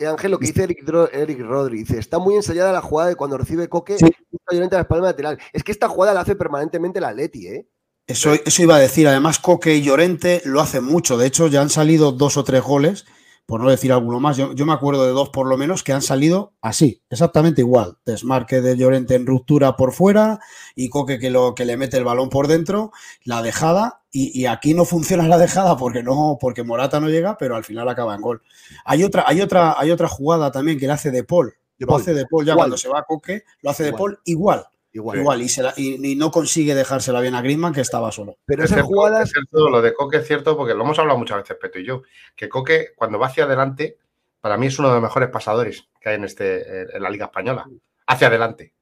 [0.00, 3.38] Ángel, lo que dice Eric, Eric Rodríguez, dice, está muy ensayada la jugada de cuando
[3.38, 4.06] recibe Coque sí.
[4.50, 5.38] la espalda lateral.
[5.52, 7.68] Es que esta jugada la hace permanentemente la Atleti, ¿eh?
[8.06, 11.62] Eso, eso iba a decir, además Coque y Llorente lo hacen mucho, de hecho ya
[11.62, 13.04] han salido dos o tres goles
[13.46, 16.02] por no decir alguno más, yo, me acuerdo de dos por lo menos que han
[16.02, 17.98] salido así, exactamente igual.
[18.06, 20.40] Desmarque de Llorente en ruptura por fuera
[20.74, 22.92] y Coque que, lo, que le mete el balón por dentro,
[23.24, 27.56] la dejada, y, aquí no funciona la dejada porque no, porque Morata no llega, pero
[27.56, 28.42] al final acaba en gol.
[28.84, 31.54] Hay otra, hay otra, hay otra jugada también que le hace de Paul.
[31.78, 34.66] Lo hace de Paul ya cuando se va a Coque, lo hace de Paul igual.
[34.94, 35.42] Igual,
[35.76, 38.36] y, no consigue dejársela bien a Griezmann que estaba solo.
[38.44, 39.28] Pero esas jugadas.
[39.28, 41.86] Es cierto, lo de Coque es cierto, porque lo hemos hablado muchas veces, Peto y
[41.86, 42.02] yo,
[42.36, 43.96] que Coque, cuando va hacia adelante,
[44.40, 47.26] para mí es uno de los mejores pasadores que hay en, este, en la Liga
[47.26, 47.66] Española.
[48.06, 48.74] Hacia adelante.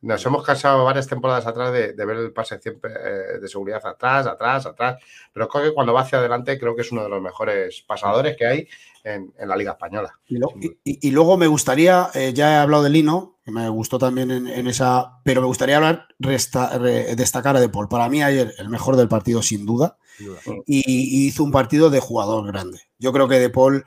[0.00, 4.26] Nos hemos cansado varias temporadas atrás de, ver el pase siempre eh, de seguridad atrás,
[4.26, 5.02] atrás, atrás.
[5.32, 8.46] Pero Coque, cuando va hacia adelante, creo que es uno de los mejores pasadores que
[8.46, 8.68] hay
[9.04, 10.18] en, la Liga Española.
[10.26, 15.20] Y, luego me gustaría, eh, ya he hablado de Lino, me gustó también en, esa,
[15.22, 17.88] pero me gustaría hablar, destacar a De Paul.
[17.88, 19.98] Para mí ayer el mejor del partido sin duda,
[20.66, 22.80] y, hizo un partido de jugador grande.
[22.98, 23.84] Yo creo que De Paul,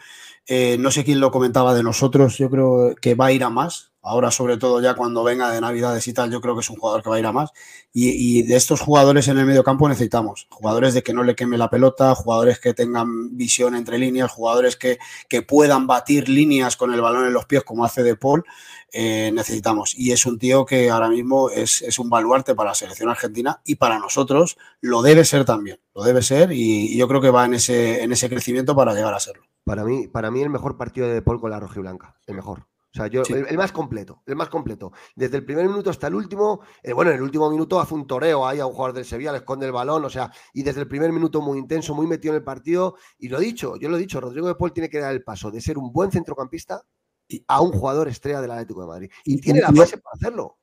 [0.48, 3.50] eh, no sé quién lo comentaba de nosotros, yo creo que va a ir a
[3.50, 3.92] más.
[4.02, 6.78] Ahora, sobre todo ya cuando venga de Navidades y tal, yo creo que es un
[6.78, 7.52] jugador que va a ir a más.
[7.92, 10.48] Y, de estos jugadores en el medio campo necesitamos.
[10.50, 14.78] Jugadores de que no le queme la pelota, jugadores que tengan visión entre líneas, jugadores
[14.78, 18.46] que, que puedan batir líneas con el balón en los pies, como hace De Paul.
[18.94, 19.94] Eh, necesitamos.
[19.98, 23.76] Y es un tío que ahora mismo es, un baluarte para la selección argentina y
[23.76, 25.80] para nosotros lo debe ser también.
[25.94, 29.14] Lo debe ser y, yo creo que va en ese, en ese crecimiento para llegar
[29.14, 29.44] a serlo.
[29.68, 32.66] Para mí, para mí el mejor partido de, de Paul con la rojiblanca, el mejor.
[32.94, 34.92] O sea, yo, el, más completo, el más completo.
[35.16, 38.08] Desde el primer minuto hasta el último, eh, bueno, en el último minuto hace un
[38.08, 40.82] toreo ahí a un jugador del Sevilla, le esconde el balón, o sea, y desde
[40.82, 42.96] el primer minuto muy intenso, muy metido en el partido.
[43.20, 45.24] Y lo he dicho, yo lo he dicho, Rodrigo de Paul tiene que dar el
[45.24, 46.82] paso de ser un buen centrocampista
[47.48, 49.12] a un jugador estrella del Atlético de Madrid.
[49.26, 50.58] Y, tiene la base para hacerlo.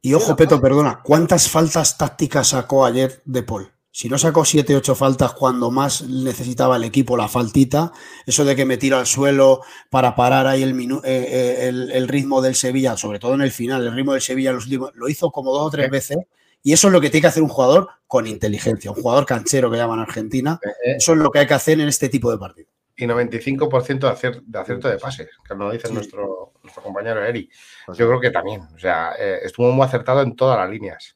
[0.00, 3.75] Y ojo, Peto, perdona, ¿cuántas faltas tácticas sacó ayer de Paul?
[3.96, 7.92] Si no sacó 7, 8 faltas cuando más necesitaba el equipo la faltita,
[8.26, 12.42] eso de que me tiro al suelo para parar ahí el, eh, eh, el, ritmo
[12.42, 15.68] del Sevilla, sobre todo en el final, el ritmo del Sevilla lo hizo como dos
[15.68, 16.18] o tres veces.
[16.62, 19.70] Y eso es lo que tiene que hacer un jugador con inteligencia, un jugador canchero
[19.70, 20.60] que llaman Argentina.
[20.62, 22.70] Eh, eso es lo que hay que hacer en este tipo de partidos.
[22.98, 27.48] Y 95% de, de acierto de pases, que nos dice nuestro, nuestro compañero Eri.
[27.94, 31.15] Yo creo que también, o sea, estuvo muy acertado en todas las líneas.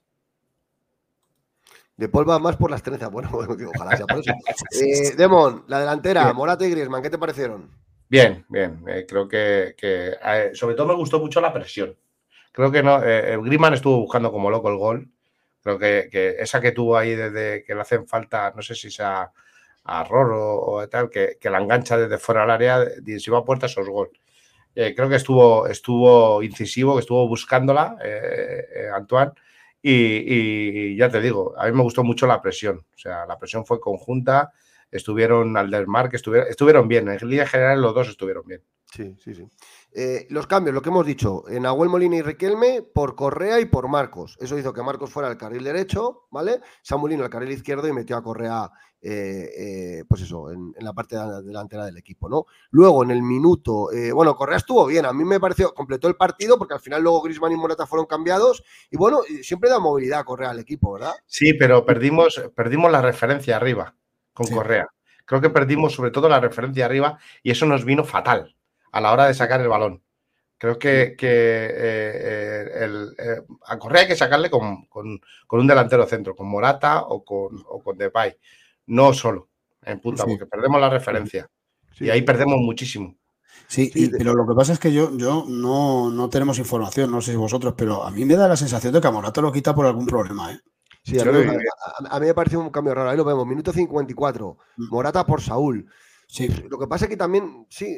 [2.00, 3.10] De Paul va más por las trenzas.
[3.10, 3.28] Bueno,
[3.74, 4.32] ojalá sea por eso.
[4.80, 7.70] Eh, Demon, la delantera, Morata y Griezmann, ¿qué te parecieron?
[8.08, 8.82] Bien, bien.
[8.88, 9.74] Eh, creo que,
[10.54, 11.94] sobre todo me gustó mucho la presión.
[12.52, 15.10] Creo que no, eh, Griezmann estuvo buscando como loco el gol.
[15.62, 19.30] Creo que, esa que tuvo ahí desde que le hacen falta, no sé si sea
[19.84, 22.86] a Roro o tal, que, la engancha desde fuera del área,
[23.18, 24.08] si va a puerta, esos gol.
[24.72, 27.98] creo que estuvo, estuvo incisivo, que estuvo buscándola,
[28.94, 29.32] Antoine
[29.82, 32.84] y, ya te digo, a mí me gustó mucho la presión.
[32.94, 34.52] O sea, la presión fue conjunta,
[34.90, 35.70] estuvieron al
[36.12, 37.08] estuvieron, estuvieron bien.
[37.08, 38.62] En línea general los dos estuvieron bien.
[38.92, 39.46] Sí, sí, sí.
[39.92, 43.64] Eh, los cambios, lo que hemos dicho, en Abuel Molina y Riquelme por Correa y
[43.64, 44.36] por Marcos.
[44.40, 46.60] Eso hizo que Marcos fuera al carril derecho, ¿vale?
[46.82, 48.70] Samuelino al carril izquierdo y metió a Correa,
[49.02, 52.46] eh, eh, pues eso, en, la parte delantera del equipo, ¿no?
[52.70, 56.56] Luego, en el minuto, bueno, Correa estuvo bien, a mí me pareció, completó el partido
[56.56, 60.50] porque al final luego Grisman y Morata fueron cambiados y bueno, siempre da movilidad Correa
[60.50, 61.14] al equipo, ¿verdad?
[61.26, 63.96] Sí, pero perdimos, perdimos la referencia arriba
[64.32, 64.86] con Correa.
[65.24, 68.54] Creo que perdimos sobre todo la referencia arriba y eso nos vino fatal
[68.92, 70.02] a la hora de sacar el balón.
[70.60, 76.48] Creo que, eh, eh, eh, a Correa hay que sacarle con, un delantero centro, con
[76.48, 78.36] Morata o con, o con Depay.
[78.88, 79.48] No solo
[79.82, 81.48] en punta, porque perdemos la referencia.
[81.98, 83.16] y ahí perdemos muchísimo.
[83.68, 87.30] Sí, pero lo que pasa es que yo, yo no, no, tenemos información, no sé
[87.30, 89.74] si vosotros, pero a mí me da la sensación de que a Morata lo quita
[89.74, 90.52] por algún problema.
[90.52, 90.60] ¿eh?
[91.02, 93.08] Sí, a mí, me parece un cambio raro.
[93.08, 94.88] Ahí lo vemos, minuto 54, mm.
[94.90, 95.86] Morata por Saúl.
[96.26, 96.48] Sí.
[96.68, 97.96] Lo que pasa es que también, sí,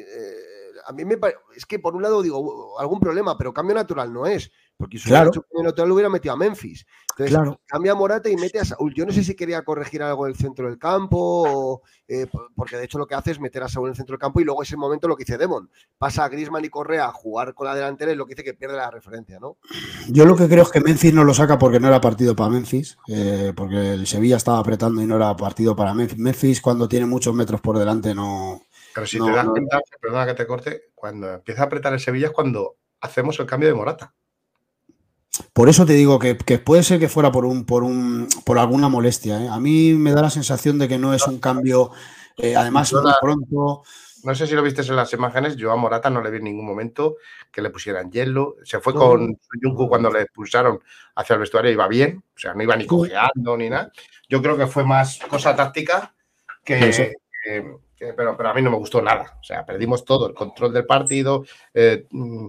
[0.85, 4.11] a mí me parece, es que por un lado digo, algún problema, pero cambio natural
[4.11, 4.51] no es.
[4.77, 5.29] Porque si claro.
[5.29, 6.85] hubiera cambio natural lo hubiera metido a Memphis.
[7.11, 7.61] Entonces, claro.
[7.67, 8.93] cambia a Morata y mete a Saúl.
[8.95, 12.85] Yo no sé si quería corregir algo en el centro del campo, eh, porque de
[12.85, 14.63] hecho lo que hace es meter a Saúl en el centro del campo y luego
[14.63, 15.69] ese momento lo que dice Demon.
[15.97, 18.55] Pasa a Grisman y Correa a jugar con la delantera y lo que dice que
[18.55, 19.57] pierde la referencia, ¿no?
[20.09, 22.49] Yo lo que creo es que Memphis no lo saca porque no era partido para
[22.49, 26.17] Memphis, eh, porque el Sevilla estaba apretando y no era partido para Memphis.
[26.17, 28.63] Memphis cuando tiene muchos metros por delante no
[28.93, 32.27] pero si te das cuenta, perdona que te corte, cuando empieza a apretar el Sevilla
[32.27, 34.13] es cuando hacemos el cambio de Morata.
[35.53, 38.89] Por eso te digo que, puede ser que fuera por un, por un, por alguna
[38.89, 39.43] molestia.
[39.43, 39.47] ¿eh?
[39.49, 41.91] A mí me da la sensación de que no es un cambio,
[42.37, 43.83] eh, además muy pronto.
[44.23, 46.45] No sé si lo viste en las imágenes, yo a Morata no le vi en
[46.45, 47.17] ningún momento
[47.51, 48.55] que le pusieran hielo.
[48.63, 50.79] Se fue con Yunku cuando le expulsaron
[51.15, 53.91] hacia el vestuario, iba bien, o sea, no iba ni cojeando ni nada.
[54.29, 56.15] Yo creo que fue más cosa táctica
[56.63, 57.13] que,
[58.15, 59.37] pero, pero a mí no me gustó nada.
[59.41, 61.43] O sea, perdimos todo, el control del partido.
[61.73, 62.47] Eh, mm,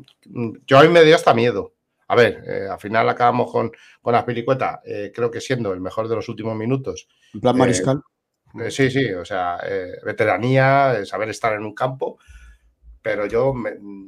[0.67, 1.73] yo a mí me dio hasta miedo.
[2.09, 5.81] A ver, eh, al final acabamos con, con la pilicueta, eh, creo que siendo el
[5.81, 7.09] mejor de los últimos minutos.
[7.33, 8.03] En plan mariscal.
[8.69, 9.59] sí, sí, o sea,
[10.05, 12.19] veteranía, saber estar en un campo.
[13.03, 13.53] Pero yo,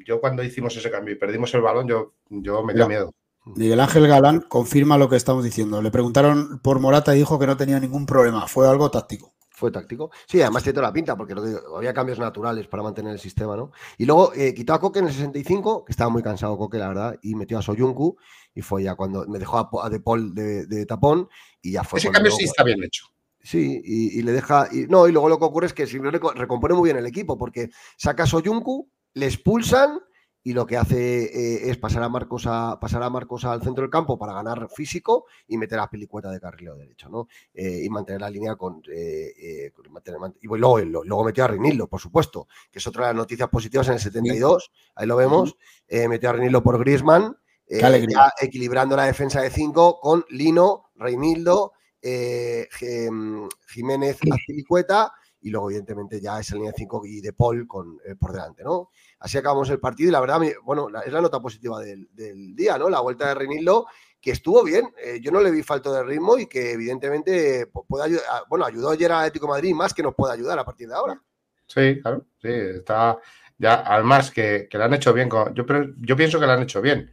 [0.06, 3.14] yo cuando hicimos ese cambio y perdimos el balón, yo, yo me dio miedo.
[3.44, 5.80] Miguel Ángel Galán confirma lo que estamos diciendo.
[5.82, 8.48] Le preguntaron por Morata y dijo que no tenía ningún problema.
[8.48, 10.10] Fue algo táctico fue táctico.
[10.26, 11.34] Sí, además tiene toda la pinta, porque
[11.74, 13.72] había cambios naturales para mantener el sistema, ¿no?
[13.96, 16.88] Y luego eh, quitó a Coque en el 65, que estaba muy cansado Coque, la
[16.88, 18.18] verdad, y metió a Soyuncu,
[18.54, 21.30] y fue ya cuando me dejó a, De Paul de, tapón,
[21.62, 21.98] y ya fue.
[21.98, 23.06] Ese cambio sí está bien hecho.
[23.40, 24.68] Sí, y, le deja.
[24.70, 27.38] Y, no, y luego lo que ocurre es que si recompone muy bien el equipo,
[27.38, 30.00] porque saca a Soyuncu, le expulsan
[30.46, 33.82] y lo que hace eh, es pasar a Marcos a pasar a Marcos al centro
[33.82, 37.26] del campo para ganar físico y meter a Pilicueta de carrilero derecho, ¿no?
[37.52, 39.72] Eh, y mantener la línea con, eh,
[40.40, 43.88] y luego, luego, metió a Rinildo, por supuesto, que es otra de las noticias positivas
[43.88, 45.56] en el 72, ahí lo vemos,
[45.88, 47.36] metió a Rinildo por Griezmann,
[48.40, 51.72] equilibrando la defensa de 5 con Lino, Reinildo,
[53.66, 58.30] Jiménez, Pilicueta y luego evidentemente ya esa línea de 5 y de Paul con, por
[58.30, 58.90] delante, ¿no?
[59.18, 62.08] Así acabamos el partido y la verdad, bueno, es la nota positiva del,
[62.54, 62.88] día, ¿no?
[62.90, 63.86] La vuelta de Reinildo,
[64.20, 64.92] que estuvo bien.
[65.02, 68.66] Eh, yo no le vi falto de ritmo y que evidentemente puede ayudar, ah, bueno,
[68.66, 71.20] ayudó ayer a Atlético Madrid más que nos puede ayudar a partir de ahora.
[71.66, 73.18] Sí, claro, sí, está
[73.58, 75.30] ya, además que, que lo han hecho bien.
[75.30, 75.64] yo,
[75.98, 77.10] yo pienso que lo han hecho bien.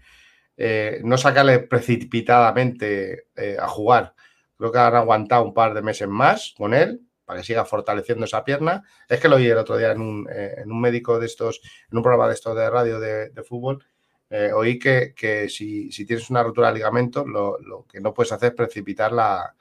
[0.55, 4.13] Eh, no sacarle precipitadamente eh, a jugar.
[4.57, 8.25] Creo que han aguantado un par de meses más con él para que siga fortaleciendo
[8.25, 8.83] esa pierna.
[9.07, 11.61] Es que lo oí el otro día en un, eh, médico de estos,
[11.91, 13.83] en un programa de estos de radio de, fútbol,
[14.29, 15.13] eh, oí que,
[15.49, 19.55] si, tienes una rotura de ligamento, lo, que no puedes hacer es precipitar la,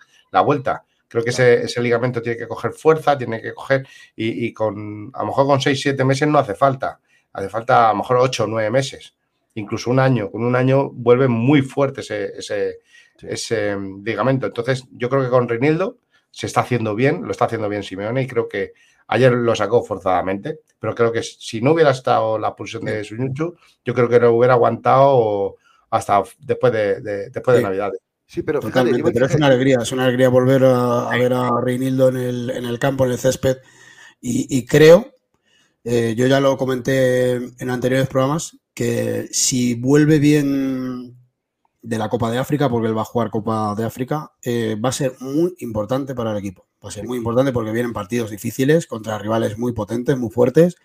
[0.45, 0.85] vuelta.
[1.09, 3.87] Creo que ese, ligamento tiene que coger fuerza, tiene que coger,
[4.17, 7.01] y, con a lo mejor con 6, 7 meses no hace falta.
[7.35, 9.15] Hace falta a lo mejor 8 o 9 meses,
[9.55, 10.31] incluso un año.
[10.31, 12.79] Con un año vuelve muy fuerte ese, ese,
[13.21, 14.47] ese ligamento.
[14.47, 15.99] Entonces, yo creo que con Reinildo
[16.33, 18.73] se está haciendo bien, lo está haciendo bien Simeone y creo que
[19.07, 23.55] ayer lo sacó forzadamente, pero creo que si no hubiera estado la pulsión de Suñuchu,
[23.85, 25.57] yo creo que lo hubiera aguantado
[25.91, 27.93] hasta después de, después de Navidad.
[28.27, 32.51] Sí, pero es una alegría, es una alegría volver a, ver a Reinildo en el,
[32.51, 33.59] en el, campo, en el césped,
[34.25, 35.13] y, creo,
[35.85, 41.17] eh, yo ya lo comenté en anteriores programas, que si vuelve bien
[41.83, 44.91] de la Copa de África, porque él va a jugar Copa de África, eh, va
[44.91, 46.67] a ser muy importante para el equipo.
[46.85, 50.77] Va a ser muy importante porque vienen partidos difíciles contra rivales muy potentes, muy fuertes.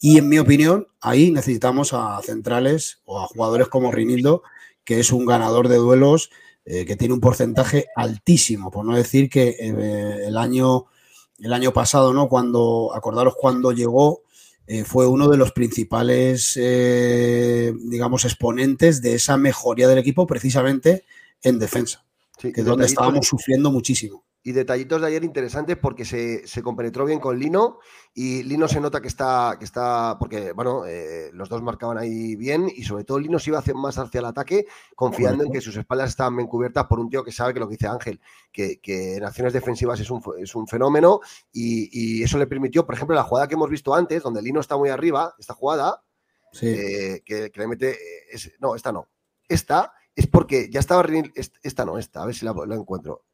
[0.00, 4.42] Y en mi opinión, ahí necesitamos a centrales o a jugadores como Rinildo,
[4.84, 6.30] que es un ganador de duelos,
[6.64, 10.86] eh, que tiene un porcentaje altísimo, por no decir que eh, el, año,
[11.38, 12.28] el año pasado, ¿no?
[12.28, 14.22] Cuando, acordaros cuando llegó,
[14.66, 21.04] eh, fue uno de los principales, eh, digamos, exponentes de esa mejoría del equipo precisamente
[21.42, 22.04] en defensa,
[22.38, 27.20] que es donde estábamos sufriendo muchísimo y detallitos de ayer interesantes porque se, compenetró bien
[27.20, 27.78] con Lino
[28.12, 32.34] y Lino se nota que está, que está porque bueno, eh, los dos marcaban ahí
[32.34, 34.66] bien y sobre todo Lino se iba más hacia el ataque
[34.96, 37.68] confiando en que sus espaldas estaban bien cubiertas por un tío que sabe que lo
[37.68, 38.20] que dice Ángel,
[38.50, 41.20] que, en acciones defensivas es un, es un fenómeno
[41.52, 44.76] y, eso le permitió, por ejemplo, la jugada que hemos visto antes, donde Lino está
[44.76, 46.04] muy arriba, esta jugada,
[46.60, 49.08] eh, que, le mete, eh, no, esta no,
[49.48, 51.04] esta es porque ya estaba,
[51.62, 53.24] esta no, esta, a ver si la encuentro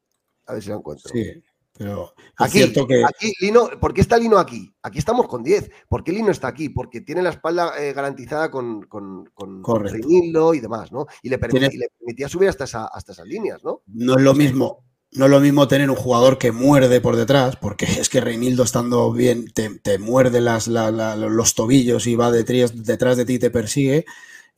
[0.48, 1.10] a ver si lo encuentro.
[1.12, 1.42] Sí,
[1.78, 3.04] pero aquí, que...
[3.04, 4.74] aquí Lino, ¿por qué está Lino aquí?
[4.82, 5.70] Aquí estamos con 10.
[5.88, 6.70] ¿Por qué Lino está aquí?
[6.70, 9.62] Porque tiene la espalda eh, garantizada con, con, con
[10.04, 11.06] y demás, ¿no?
[11.22, 13.82] Y le, permitía subir hasta, hasta esas líneas, ¿no?
[13.86, 14.84] No es lo mismo.
[15.12, 18.64] No es lo mismo tener un jugador que muerde por detrás, porque es que Reinildo
[18.64, 23.50] estando bien te, muerde las, los tobillos y va detrás, detrás de ti y te
[23.50, 24.04] persigue,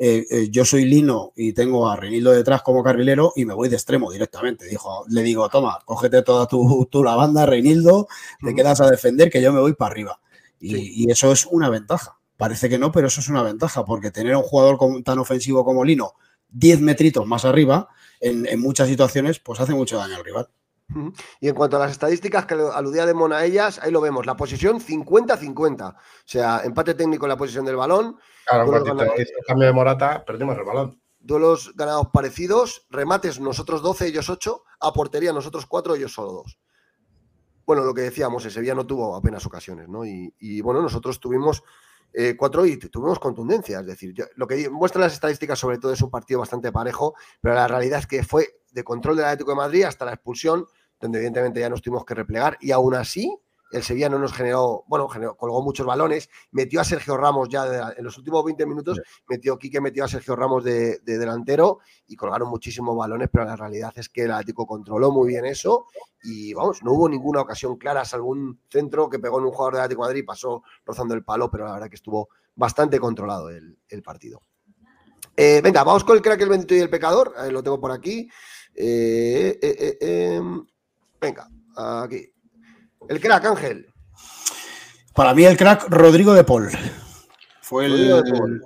[0.02, 3.68] eh, eh, yo soy Lino y tengo a Renildo detrás como carrilero y me voy
[3.68, 4.64] de extremo directamente.
[4.64, 8.08] Dijo, le digo, toma, cógete toda tu, tu lavanda, Reinildo,
[8.42, 10.20] te quedas a defender que yo me voy para arriba.
[10.58, 12.18] Y, eso es una ventaja.
[12.38, 15.66] Parece que no, pero eso es una ventaja, porque tener a un jugador tan ofensivo
[15.66, 16.14] como Lino
[16.48, 17.90] 10 metritos más arriba,
[18.20, 20.48] en, en muchas situaciones, pues hace mucho daño al rival.
[21.40, 24.26] Y en cuanto a las estadísticas que aludía de Mona a ellas, ahí lo vemos,
[24.26, 25.94] la posición 50-50.
[25.94, 28.16] O sea, empate técnico en la posición del balón.
[28.46, 31.00] Claro, el cambio de Morata, perdimos el balón.
[31.18, 36.58] Duelos ganados parecidos, remates nosotros 12, ellos 8, a portería nosotros 4, ellos solo 2.
[37.66, 40.04] Bueno, lo que decíamos, el Sevilla no tuvo apenas ocasiones, ¿no?
[40.04, 41.62] Y, bueno, nosotros tuvimos
[42.12, 43.78] eh, cuatro y tuvimos contundencia.
[43.78, 47.54] Es decir, lo que muestran las estadísticas sobre todo es un partido bastante parejo, pero
[47.54, 50.66] la realidad es que fue de control del Atlético de Madrid hasta la expulsión
[51.00, 53.36] donde evidentemente ya nos tuvimos que replegar y aún así
[53.70, 58.04] el Sevilla no nos generó, bueno, colgó muchos balones, metió a Sergio Ramos ya en
[58.04, 61.78] los últimos 20 minutos, metió Quique, metió a Sergio Ramos de, delantero
[62.08, 65.86] y colgaron muchísimos balones, pero la realidad es que el Atlético controló muy bien eso
[66.22, 69.74] y vamos, no hubo ninguna ocasión clara, salvo un centro que pegó en un jugador
[69.74, 72.98] de Atlético de Madrid y pasó rozando el palo, pero la verdad que estuvo bastante
[72.98, 74.42] controlado el, partido.
[75.36, 78.28] Eh, venga, vamos con el crack, el bendito y el pecador, lo tengo por aquí.
[78.74, 80.64] Eh, eh, em,
[81.20, 82.32] Venga, aquí.
[83.08, 83.86] El crack, Ángel.
[85.14, 86.70] Para mí el crack, Rodrigo de Paul.
[87.60, 88.62] Fue el,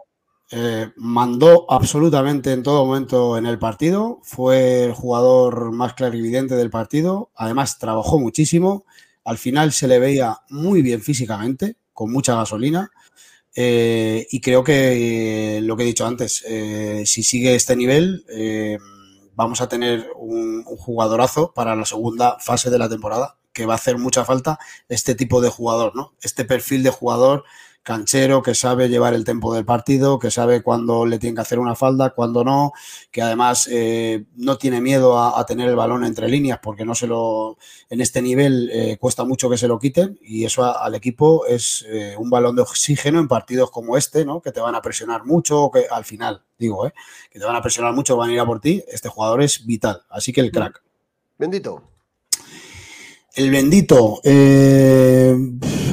[0.50, 4.20] eh, mandó absolutamente en todo momento en el partido.
[4.22, 7.30] Fue el jugador más clarividente del partido.
[7.34, 8.84] Además, trabajó muchísimo.
[9.24, 12.90] Al final se le veía muy bien físicamente, con mucha gasolina.
[13.56, 16.44] Eh, y creo que eh, lo que he dicho antes,
[17.04, 18.24] si sigue este nivel,
[19.36, 23.76] vamos a tener un, jugadorazo para la segunda fase de la temporada, que va a
[23.76, 24.58] hacer mucha falta
[24.88, 26.14] este tipo de jugador, ¿no?
[26.20, 27.44] Este perfil de jugador
[27.84, 31.58] canchero, que sabe llevar el tempo del partido, que sabe cuándo le tiene que hacer
[31.60, 32.72] una falda, cuándo no,
[33.12, 37.06] que además eh, no tiene miedo a, tener el balón entre líneas, porque no se
[37.06, 37.58] lo,
[37.90, 41.84] en este nivel eh, cuesta mucho que se lo quiten y eso al equipo es
[41.88, 44.40] eh, un balón de oxígeno en partidos como este, ¿no?
[44.40, 46.90] Que te van a presionar mucho, que al final, digo,
[47.30, 48.82] que te van a presionar mucho, van a ir a por ti.
[48.88, 50.82] Este jugador es vital, así que el crack.
[51.38, 51.93] Bendito.
[53.34, 54.20] El bendito.
[54.22, 55.36] Eh,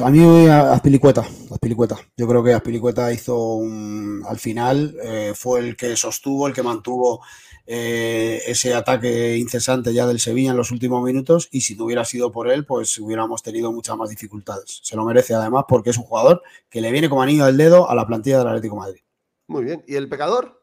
[0.03, 1.97] a mí Aspilicueta, Aspilicueta.
[2.15, 6.61] Yo creo que Aspilicueta hizo un, al final eh, fue el que sostuvo, el que
[6.61, 7.23] mantuvo
[7.65, 12.05] eh, ese ataque incesante ya del Sevilla en los últimos minutos y si no hubiera
[12.05, 14.79] sido por él, pues hubiéramos tenido muchas más dificultades.
[14.83, 17.89] Se lo merece además porque es un jugador que le viene como anillo al dedo
[17.89, 19.01] a la plantilla del Atlético Madrid.
[19.47, 19.83] Muy bien.
[19.87, 20.61] ¿Y el pecador?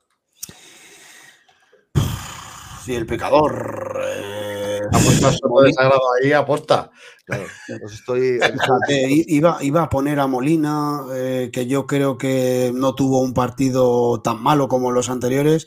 [2.84, 3.87] Sí, el pecador.
[4.92, 6.90] Apuesta solo desagrado ahí, aposta.
[7.26, 8.38] pues estoy.
[9.28, 14.20] iba, iba a poner a Molina, eh, que yo creo que no tuvo un partido
[14.22, 15.66] tan malo como los anteriores.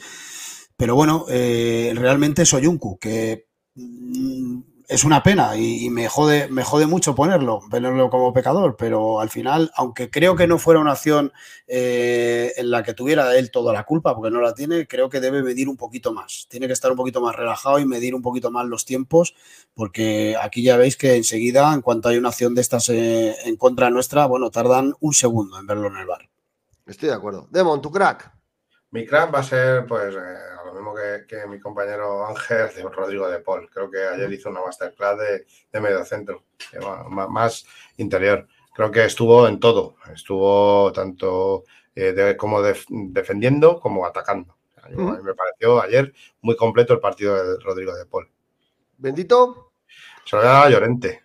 [0.78, 3.46] Pero bueno, eh, realmente soy Unku, que
[3.76, 4.62] mm,
[4.92, 9.30] es una pena y, me, jode, me jode mucho ponerlo, ponerlo como pecador, pero al
[9.30, 11.32] final, aunque creo que no fuera una acción
[11.66, 15.22] eh, en la que tuviera él toda la culpa, porque no la tiene, creo que
[15.22, 16.46] debe medir un poquito más.
[16.50, 19.34] Tiene que estar un poquito más relajado y medir un poquito más los tiempos,
[19.74, 23.56] porque aquí ya veis que enseguida, en cuanto hay una acción de estas eh, en
[23.56, 26.28] contra nuestra, bueno, tardan un segundo en verlo en el bar.
[26.86, 27.48] Estoy de acuerdo.
[27.50, 28.30] Demon, tu crack.
[28.90, 30.94] Mi crack va a ser, pues, eh, lo mismo
[31.28, 33.70] que, mi compañero Ángel, Rodrigo de Paul.
[33.70, 36.44] Creo que ayer hizo una masterclass de, de medio centro,
[37.10, 37.66] más,
[37.98, 38.48] interior.
[38.74, 39.96] Creo que estuvo en todo.
[40.14, 41.64] Estuvo tanto
[41.96, 44.58] eh, como defendiendo como atacando.
[44.82, 48.30] A mí me pareció ayer muy completo el partido de Rodrigo de Paul.
[48.98, 49.74] ¿Bendito?
[50.26, 51.22] Se lo a Llorente.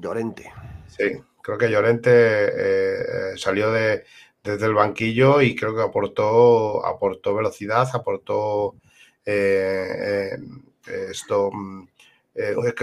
[0.00, 0.52] Llorente.
[0.86, 4.04] Sí, Creo que Llorente eh, salió de,
[4.42, 8.74] desde el banquillo y creo que aportó, aportó velocidad, aportó
[9.24, 10.36] eh,
[11.10, 11.88] esto, mm,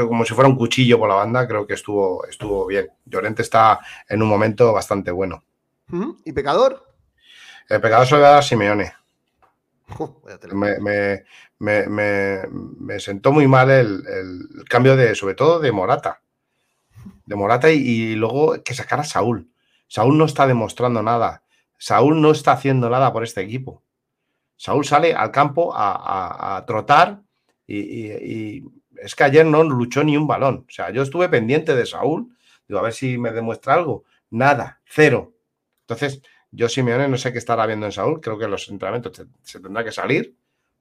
[0.08, 2.90] como si fuera un cuchillo por la banda, creo que estuvo, estuvo bien.
[3.06, 5.44] Llorente está en un momento bastante bueno.
[6.24, 6.86] ¿Y Pecador?
[7.68, 8.94] El Pecador se lo voy a dar a Simeone.
[10.54, 16.22] me, me, sentó muy mal el, cambio de, sobre todo de Morata.
[17.26, 19.50] De Morata y, luego que sacara a Saúl.
[19.88, 21.44] Saúl no está demostrando nada.
[21.80, 23.82] Saúl no está haciendo nada por este equipo.
[24.58, 27.22] Saúl sale al campo a, trotar
[27.66, 28.62] y,
[28.98, 30.66] es que ayer no luchó ni un balón.
[30.68, 32.36] O sea, yo estuve pendiente de Saúl.
[32.68, 34.04] Digo, a ver si me demuestra algo.
[34.30, 35.34] Nada, cero.
[35.82, 36.22] Entonces,
[36.52, 38.20] yo Simeone no sé qué estará viendo en Saúl.
[38.20, 40.36] Creo que los entrenamientos se tendrá que salir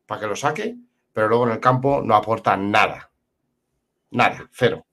[0.04, 0.76] para que lo saque,
[1.12, 3.12] pero luego en el campo no aporta nada.
[4.10, 4.87] Nada, cero.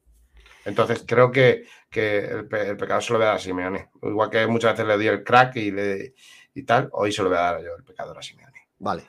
[0.66, 3.92] Entonces creo que, el, pecado se lo voy a dar a Simeone.
[4.02, 6.16] Igual que muchas veces le di el crack y, le,
[6.54, 8.70] y tal, hoy se lo voy a dar yo el pecador a Simeone.
[8.80, 9.04] Vale.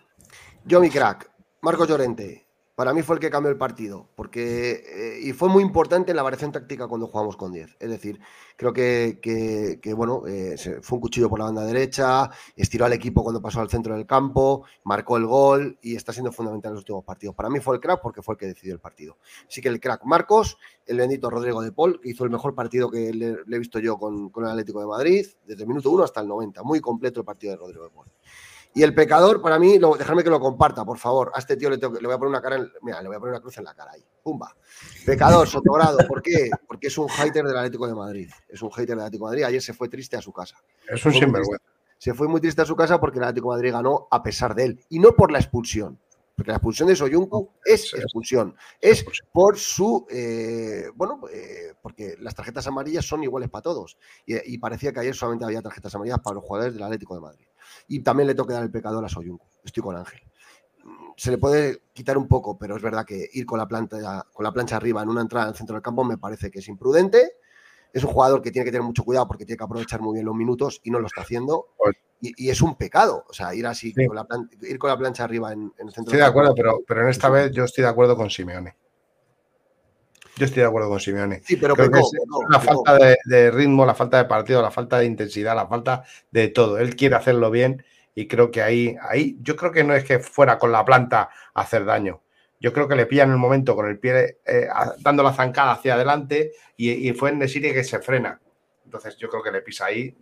[0.65, 1.31] Yo mi crack,
[1.63, 2.46] Marco Llorente
[2.77, 6.17] para mí fue el que cambió el partido, porque eh, y fue muy importante en
[6.17, 7.77] la variación táctica cuando jugamos con 10.
[7.81, 8.21] Es decir,
[8.55, 13.41] creo que, bueno, eh, fue un cuchillo por la banda derecha, estiró al equipo cuando
[13.41, 17.03] pasó al centro del campo, marcó el gol y está siendo fundamental en los últimos
[17.03, 17.35] partidos.
[17.35, 19.17] Para mí fue el crack porque fue el que decidió el partido.
[19.49, 22.91] Así que el crack Marcos, el bendito Rodrigo de Paul, que hizo el mejor partido
[22.91, 26.05] que le, he visto yo con, con, el Atlético de Madrid, desde el minuto 1
[26.05, 26.63] hasta el 90.
[26.63, 28.07] Muy completo el partido de Rodrigo de Paul.
[28.77, 31.33] Y el pecador, para mí, lo, dejadme que lo comparta, por favor.
[31.35, 33.41] A este tío le, voy a poner una cara, mira, le voy a poner una
[33.41, 34.05] cruz en la cara ahí.
[34.23, 34.55] Pumba.
[35.07, 36.51] Pecador, Sotogrado, ¿por qué?
[36.69, 38.31] Porque es un hater del Atlético de Madrid.
[38.47, 39.45] Es un hater del Atlético de Madrid.
[39.45, 40.59] Ayer se fue triste a su casa.
[40.91, 41.65] Es un sinvergüenza.
[41.97, 44.55] Se fue muy triste a su casa porque el Atlético de Madrid ganó a pesar
[44.55, 44.81] de él.
[44.91, 45.99] Y no por la expulsión.
[46.37, 48.55] Porque la expulsión de Soyuncu es expulsión.
[48.79, 50.07] Es por su.
[50.11, 53.97] Eh, bueno, eh, porque las tarjetas amarillas son iguales para todos.
[54.27, 57.23] Y, y parecía que ayer solamente había tarjetas amarillas para los jugadores del Atlético de
[57.23, 57.47] Madrid.
[57.89, 59.47] Y también le toca dar el pecador a Soyuncu.
[59.65, 60.21] Estoy con Ángel.
[61.17, 64.45] Se le puede quitar un poco, pero es verdad que ir con la, planta, con
[64.45, 67.33] la plancha arriba en una entrada al centro del campo me parece que es imprudente.
[67.95, 70.27] Es un jugador que tiene que tener mucho cuidado porque tiene que aprovechar muy bien
[70.27, 71.69] los minutos y no lo está haciendo.
[72.21, 74.27] Y, es un pecado, o sea, ir así, con la
[74.63, 76.05] ir con la plancha arriba en, el centro.
[76.05, 78.75] Estoy de acuerdo, pero, pero en esta vez yo estoy de acuerdo con Simeone.
[80.37, 81.41] Yo estoy de acuerdo con Simeone.
[81.45, 81.75] Sí, pero
[82.51, 86.49] la falta de, ritmo, la falta de partido, la falta de intensidad, la falta de
[86.49, 86.79] todo.
[86.79, 87.83] Él quiere hacerlo bien
[88.15, 91.31] y creo que ahí, ahí, yo creo que no es que fuera con la planta
[91.55, 92.23] a hacer daño.
[92.61, 94.69] Yo creo que le pillan en el momento con el pie eh,
[95.01, 98.39] dando la zancada hacia adelante y, fue en Nesiri que se frena.
[98.85, 100.15] Entonces yo creo que le pisa ahí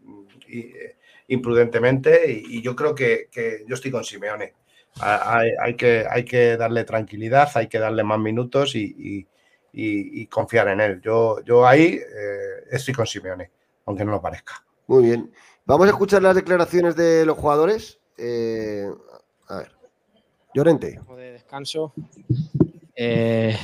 [0.48, 0.96] eh,
[1.28, 3.28] imprudentemente y, yo creo que,
[3.66, 4.54] yo estoy con Simeone.
[5.00, 9.26] Hay, que, hay que darle tranquilidad, hay que darle más minutos y,
[9.72, 11.00] y, confiar en él.
[11.00, 13.50] Yo, yo ahí eh, estoy con Simeone,
[13.86, 14.64] aunque no lo parezca.
[14.86, 15.32] Muy bien.
[15.66, 17.98] Vamos a escuchar las declaraciones de los jugadores.
[18.18, 18.88] Eh,
[19.48, 19.72] a ver.
[20.54, 21.00] Llorente.
[21.16, 21.92] De descanso.
[22.94, 23.56] Eh,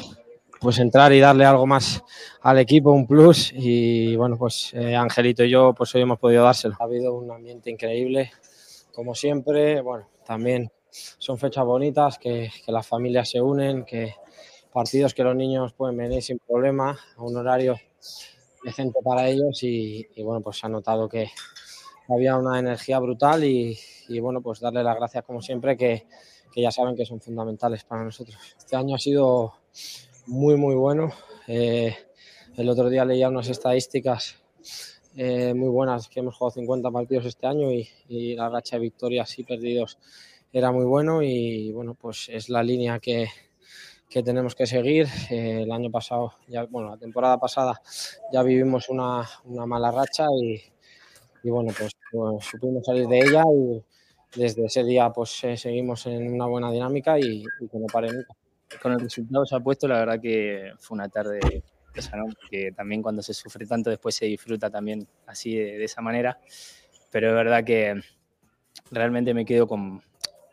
[0.61, 2.03] pues entrar y darle algo más
[2.43, 3.53] al equipo, un plus.
[3.55, 6.77] Y bueno, pues Angelito y yo, pues hoy hemos podido dárselo.
[6.79, 8.31] Ha habido un ambiente increíble,
[8.93, 9.81] como siempre.
[9.81, 14.15] Bueno, también son fechas bonitas, que, que las familias se unen, que,
[14.73, 17.77] partidos que los niños pueden venir sin problema a un horario
[18.65, 21.31] decente para ellos y, bueno, pues se ha notado que
[22.09, 23.79] había una energía brutal y,
[24.21, 26.07] bueno, pues darle las gracias como siempre que,
[26.57, 28.37] ya saben que son fundamentales para nosotros.
[28.59, 29.55] Este año ha sido
[30.31, 31.13] muy, muy bueno.
[31.47, 31.95] Eh,
[32.57, 34.37] el otro día leía unas estadísticas
[35.17, 38.83] eh, muy buenas, que hemos jugado 50 partidos este año y, y la racha de
[38.83, 39.99] victorias y perdidos
[40.53, 43.29] era muy bueno y bueno, pues es la línea que,
[44.11, 45.09] que tenemos que seguir.
[45.31, 47.81] Eh, el año pasado, ya, bueno, la temporada pasada
[48.33, 50.63] ya vivimos una, una mala racha y,
[51.45, 53.85] y bueno, pues, pues, supimos salir de ella y
[54.41, 58.35] desde ese día pues eh, seguimos en una buena dinámica y, que no pare nunca.
[58.81, 61.65] Con el resultado ya puesto, la verdad que fue una tarde
[61.95, 62.27] esa, ¿no?
[62.77, 66.39] también cuando se sufre tanto después se disfruta también así de, esa manera,
[67.11, 68.01] pero es verdad que
[68.93, 70.01] realmente me quedo con,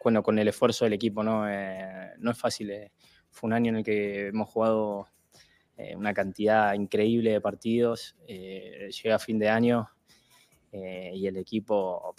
[0.04, 1.48] bueno, con el esfuerzo del equipo, ¿no?
[1.48, 2.90] Eh, no es fácil
[3.30, 5.08] fue un año en el que hemos jugado
[5.78, 8.16] eh, una cantidad increíble de partidos.
[8.28, 9.88] Eh, llega fin de año
[10.72, 12.16] eh, y el equipo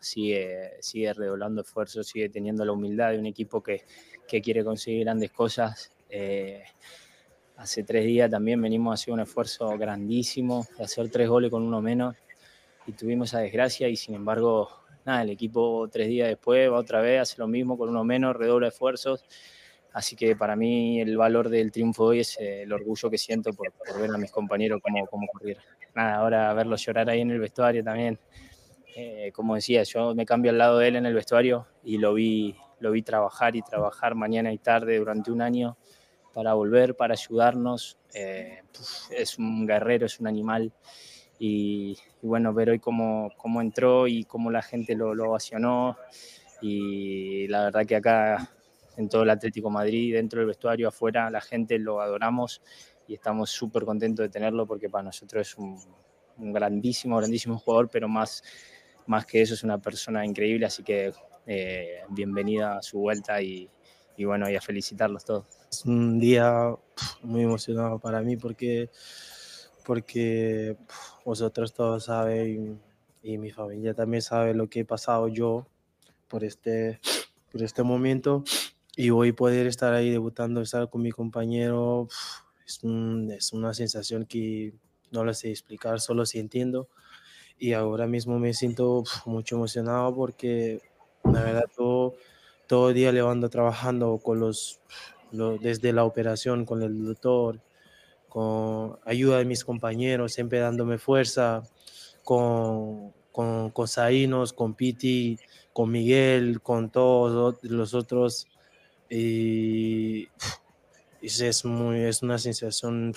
[0.00, 3.84] sigue, sigue redoblando esfuerzos, sigue teniendo la humildad de un equipo que,
[4.28, 5.90] que quiere conseguir grandes cosas.
[7.56, 11.80] hace tres días también venimos hacer un esfuerzo grandísimo de hacer tres goles con uno
[11.80, 12.16] menos
[12.86, 14.68] y tuvimos esa desgracia y sin embargo,
[15.04, 18.36] nada, el equipo tres días después va otra vez, hace lo mismo con uno menos,
[18.36, 19.24] redobla esfuerzos
[19.92, 23.52] Así que para mí el valor del triunfo hoy es eh, el orgullo que siento
[23.52, 23.70] por,
[24.00, 25.62] ver a mis compañeros cómo, cómo corrieron.
[25.94, 28.18] Nada, ahora verlos llorar ahí en el vestuario también.
[28.96, 32.14] Eh, como decía, yo me cambio al lado de él en el vestuario y lo
[32.14, 35.76] vi, lo vi trabajar y trabajar mañana y tarde durante un año
[36.32, 37.98] para volver, para ayudarnos.
[38.14, 38.62] Eh,
[39.10, 40.72] es un guerrero, es un animal.
[41.38, 45.96] Y, bueno, ver hoy cómo, cómo, entró y cómo la gente lo, lo ovacionó.
[46.60, 48.50] Y la verdad que acá
[48.96, 52.62] en todo el Atlético Madrid, dentro del vestuario, afuera, la gente lo adoramos
[53.06, 55.78] y estamos súper contentos de tenerlo porque para nosotros es un,
[56.36, 58.42] grandísimo, grandísimo jugador, pero más,
[59.06, 61.12] más que eso es una persona increíble, así que
[61.46, 63.68] eh, bienvenida a su vuelta y,
[64.16, 65.46] y bueno, y a felicitarlos todos.
[65.70, 66.74] Es un día
[67.22, 68.90] muy emocionado para mí porque,
[69.84, 70.76] porque
[71.24, 72.80] vosotros todos saben
[73.22, 75.66] y, mi familia también sabe lo que he pasado yo
[76.28, 77.00] por este,
[77.50, 78.44] por este momento
[78.96, 82.08] y hoy poder estar ahí debutando, estar con mi compañero,
[82.66, 82.82] es,
[83.52, 84.74] una sensación que
[85.10, 86.88] no lo sé explicar, solo si entiendo.
[87.58, 90.80] Y ahora mismo me siento mucho emocionado porque
[91.24, 92.14] la verdad todo,
[92.66, 94.80] todo el día le trabajando con los,
[95.30, 97.60] desde la operación con el doctor,
[98.28, 101.62] con ayuda de mis compañeros, siempre dándome fuerza,
[102.24, 105.38] con, con, con Zainos, con Piti,
[105.72, 108.48] con Miguel, con todos los otros.
[109.10, 110.28] Y
[111.20, 113.14] es, muy, es una sensación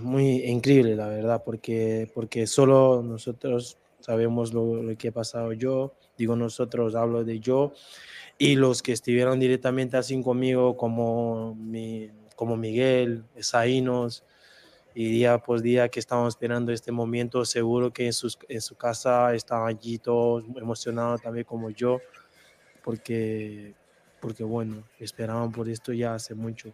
[0.00, 5.94] muy increíble, la verdad, porque, porque solo nosotros sabemos lo, lo que ha pasado yo,
[6.16, 7.72] digo nosotros, hablo de yo,
[8.38, 14.24] y los que estuvieron directamente así conmigo, como, mi, como Miguel, Esainos,
[14.94, 18.74] y día por día que estamos esperando este momento, seguro que en, sus, en su
[18.74, 22.00] casa están allí todos emocionados también como yo,
[22.84, 23.74] porque,
[24.20, 26.72] porque bueno, esperaban por esto ya hace mucho.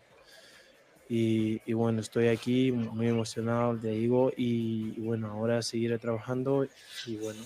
[1.08, 6.66] Y, y bueno, estoy aquí muy emocionado, te digo, y, y bueno, ahora seguiré trabajando
[7.06, 7.40] y bueno.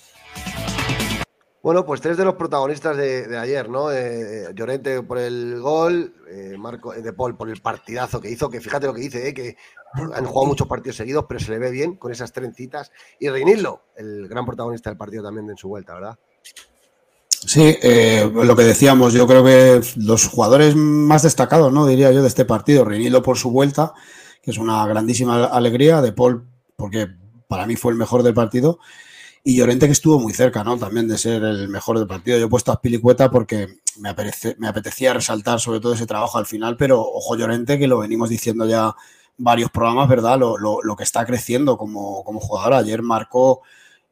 [1.63, 3.93] Bueno, pues tres de los protagonistas de, ayer, ¿no?
[3.93, 8.51] Eh, Llorente por el gol, eh, Marco eh, De Paul por el partidazo que hizo,
[8.51, 9.57] que fíjate lo que dice, eh, que
[9.95, 12.91] han jugado muchos partidos seguidos, pero se le ve bien con esas trencitas.
[13.21, 16.19] Y Reinillo, el gran protagonista del partido también en su vuelta, ¿verdad?
[17.29, 17.77] Sí,
[18.33, 21.87] lo que decíamos, yo creo que los jugadores más destacados, ¿no?
[21.87, 23.95] Diría yo, de este partido, Reinillo por su vuelta,
[24.43, 26.45] que es una grandísima alegría, De Paul,
[26.77, 27.09] porque
[27.49, 28.79] para mí fue el mejor del partido
[29.45, 30.79] y Llorente que estuvo muy cerca, ¿no?
[30.79, 32.39] También de ser el mejor del partido.
[32.39, 34.15] Yo he puesto a Pilicueta porque me,
[34.59, 38.29] me apetecía resaltar sobre todo ese trabajo al final, pero ojo Llorente, que lo venimos
[38.29, 38.95] diciendo ya
[39.39, 40.39] varios programas, ¿verdad?
[40.39, 42.75] Lo, lo, que está creciendo como, como jugador.
[42.75, 43.63] Ayer marcó,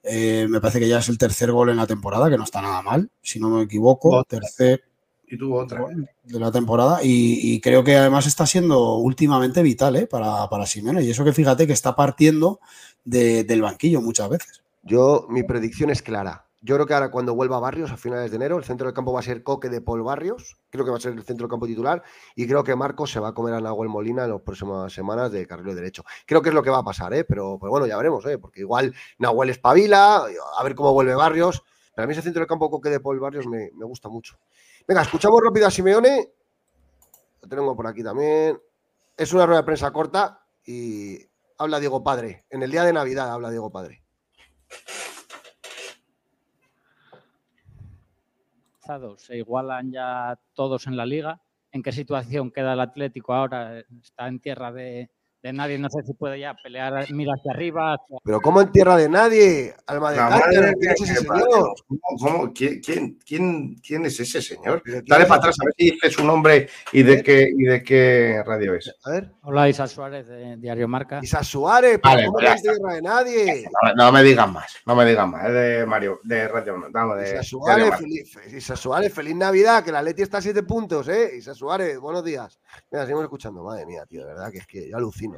[0.02, 2.60] eh, me parece que ya es el tercer gol en la temporada, que no está
[2.60, 4.24] nada mal, si no me equivoco.
[4.24, 4.82] Tercer
[5.30, 5.86] y tuvo otra
[6.24, 10.08] de la temporada y, creo que además está siendo últimamente vital ¿eh?
[10.08, 12.58] para, para Simeone y eso que fíjate que está partiendo
[13.04, 14.62] del banquillo muchas veces.
[14.82, 16.46] Yo, mi predicción es clara.
[16.62, 18.94] Yo creo que ahora cuando vuelva a Barrios a finales de enero, el centro del
[18.94, 21.44] campo va a ser Coque de Paul Barrios, creo que va a ser el centro
[21.46, 22.02] del campo titular,
[22.34, 25.32] y creo que Marcos se va a comer a Nahuel Molina en las próximas semanas
[25.32, 26.04] de carril derecho.
[26.26, 27.24] Creo que es lo que va a pasar, ¿eh?
[27.24, 28.36] pero, bueno, ya veremos, ¿eh?
[28.36, 30.26] porque igual Nahuel espabila,
[30.58, 31.62] a ver cómo vuelve Barrios.
[31.94, 34.38] Pero a mí ese centro del campo Coque de Paul Barrios me, me gusta mucho.
[34.86, 36.30] Venga, escuchamos rápido a Simeone.
[37.40, 38.60] Lo tengo por aquí también.
[39.16, 41.18] Es una rueda de prensa corta y
[41.58, 42.44] habla Diego Padre.
[42.50, 44.02] En el día de Navidad habla Diego Padre.
[49.18, 51.40] Se igualan ya todos en la liga.
[51.70, 53.78] ¿En qué situación queda el Atlético ahora?
[54.02, 55.10] Está en tierra de,
[55.42, 57.96] de nadie, no sé si puede ya pelear, mira hacia arriba.
[58.22, 59.74] Pero ¿cómo en tierra de nadie?
[59.86, 61.74] Alma de cárcel, ¿quién es ese señor?
[62.18, 62.80] ¿Cómo, ¿Quién,
[63.24, 64.82] quién, quién, es ese señor?
[65.06, 68.42] Dale para atrás a ver si dice su nombre y de qué, y de qué
[68.44, 68.94] radio es.
[69.04, 69.30] A ver.
[69.42, 71.20] Hola, Isa Suárez de Diario Marca.
[71.22, 73.64] Isa Suárez, pero ¿cómo pues en tierra de nadie?
[73.96, 77.30] No, me digan más, no me digan más, es de Mario, de Radio vamos, de,
[77.30, 81.30] Isa Suárez, feliz, Isa Suárez, feliz Navidad, que la Leti está a siete puntos, ¿eh?
[81.38, 82.60] Isa Suárez, buenos días.
[82.90, 85.29] Mira, seguimos escuchando, madre mía, tío, de verdad que es que yo alucino.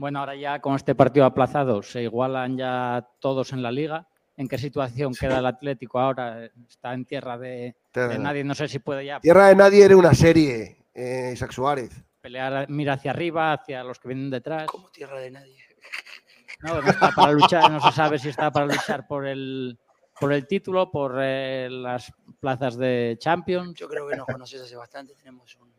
[0.00, 4.08] Bueno, ahora ya con este partido aplazado se igualan ya todos en la liga.
[4.34, 6.46] ¿En qué situación queda el Atlético ahora?
[6.66, 7.76] Está en tierra de,
[8.18, 9.20] nadie, no sé si puede ya.
[9.20, 12.02] Tierra de nadie era una serie, eh, Isaac Suárez.
[12.22, 14.66] Pelear, mira hacia arriba, hacia los que vienen detrás.
[14.68, 15.58] ¿Cómo tierra de nadie?
[16.62, 19.78] No, está para luchar, no se sabe si está para luchar por el,
[20.18, 23.74] por el título, por eh, las plazas de Champions.
[23.74, 25.70] Yo creo que nos conoces hace bastante, tenemos un,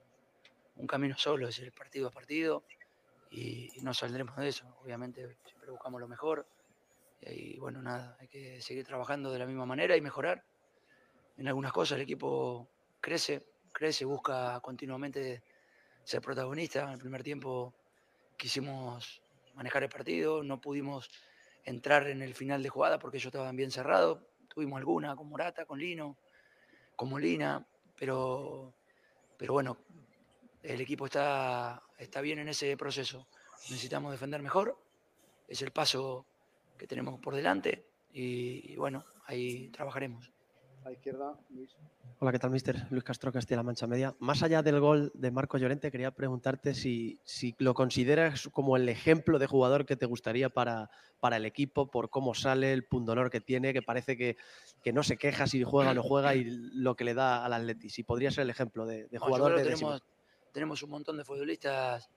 [0.75, 2.63] un camino solo, es el partido a partido
[3.31, 4.65] y, no saldremos de eso.
[4.83, 6.45] Obviamente siempre buscamos lo mejor
[7.21, 10.43] y bueno, nada, hay que seguir trabajando de la misma manera y mejorar.
[11.37, 12.67] En algunas cosas el equipo
[12.99, 15.43] crece, crece, busca continuamente
[16.03, 16.83] ser protagonista.
[16.83, 17.73] En el primer tiempo
[18.37, 19.21] quisimos
[19.55, 21.09] manejar el partido, no pudimos
[21.63, 24.19] entrar en el final de jugada porque ellos estaban bien cerrados.
[24.47, 26.17] Tuvimos alguna con Morata, con Lino,
[26.95, 27.65] con Molina,
[27.95, 28.73] pero,
[29.37, 29.77] pero bueno,
[30.63, 33.27] el equipo está, está bien en ese proceso.
[33.69, 34.77] Necesitamos defender mejor,
[35.47, 36.25] es el paso
[36.77, 40.31] que tenemos por delante y, bueno, ahí trabajaremos.
[40.83, 41.77] A la izquierda, Luis.
[42.17, 42.87] Hola, ¿qué tal, mister?
[42.89, 44.15] Luis Castro, Castilla-La Mancha Media.
[44.19, 48.89] Más allá del gol de Marco Llorente, quería preguntarte si, si lo consideras como el
[48.89, 50.89] ejemplo de jugador que te gustaría para,
[51.19, 54.37] para el equipo, por cómo sale, el pundonor que tiene, que parece que,
[54.83, 57.53] que, no se queja si juega o no juega y lo que le da al
[57.53, 57.91] Atleti.
[57.91, 60.01] Si podría ser el ejemplo de, de jugador de tenemos,
[60.51, 62.09] tenemos un montón de futbolistas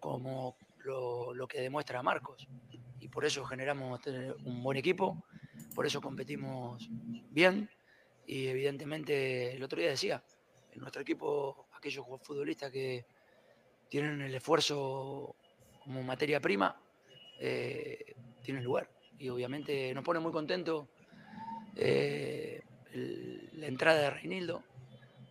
[0.00, 2.48] como lo, que demuestra Marcos.
[3.00, 4.00] Y por eso generamos
[4.44, 5.22] un buen equipo,
[5.74, 6.88] por eso competimos
[7.30, 7.70] bien.
[8.26, 10.22] Y evidentemente, el otro día decía,
[10.72, 13.06] en nuestro equipo, aquellos futbolistas que
[13.88, 15.34] tienen el esfuerzo
[15.82, 16.80] como materia prima,
[17.40, 18.90] eh, tienen lugar.
[19.18, 20.88] Y obviamente nos pone muy contento
[21.74, 22.62] eh,
[22.92, 24.62] la entrada de Reinildo.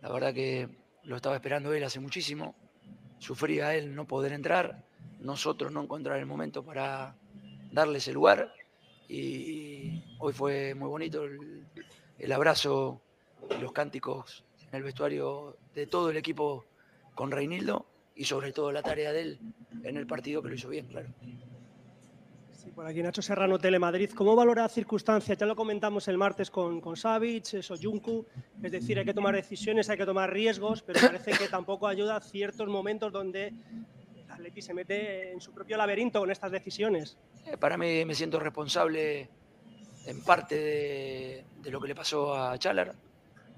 [0.02, 0.68] La verdad que
[1.08, 2.54] lo estaba esperando él hace muchísimo.
[3.18, 4.84] Sufría él no poder entrar,
[5.20, 7.16] nosotros no encontrar el momento para
[7.72, 8.52] darle ese lugar.
[9.08, 11.24] Y hoy fue muy bonito
[12.18, 13.00] el, abrazo
[13.50, 16.66] y los cánticos en el vestuario de todo el equipo
[17.14, 19.40] con Reinildo y sobre todo la tarea de él
[19.84, 21.08] en el partido que lo hizo bien, claro.
[22.78, 24.12] Por aquí Nacho Serrano, Telemadrid.
[24.12, 25.36] ¿Cómo valora circunstancias?
[25.36, 28.24] Ya lo comentamos el martes con, con Savic, Soyuncu.
[28.62, 32.20] Es decir, hay que tomar decisiones, hay que tomar riesgos, pero parece que tampoco ayuda
[32.20, 37.18] ciertos momentos donde el Atleti se mete en su propio laberinto con estas decisiones.
[37.46, 39.28] Eh, para mí me siento responsable
[40.06, 42.94] en parte de, de lo que le pasó a Chalar,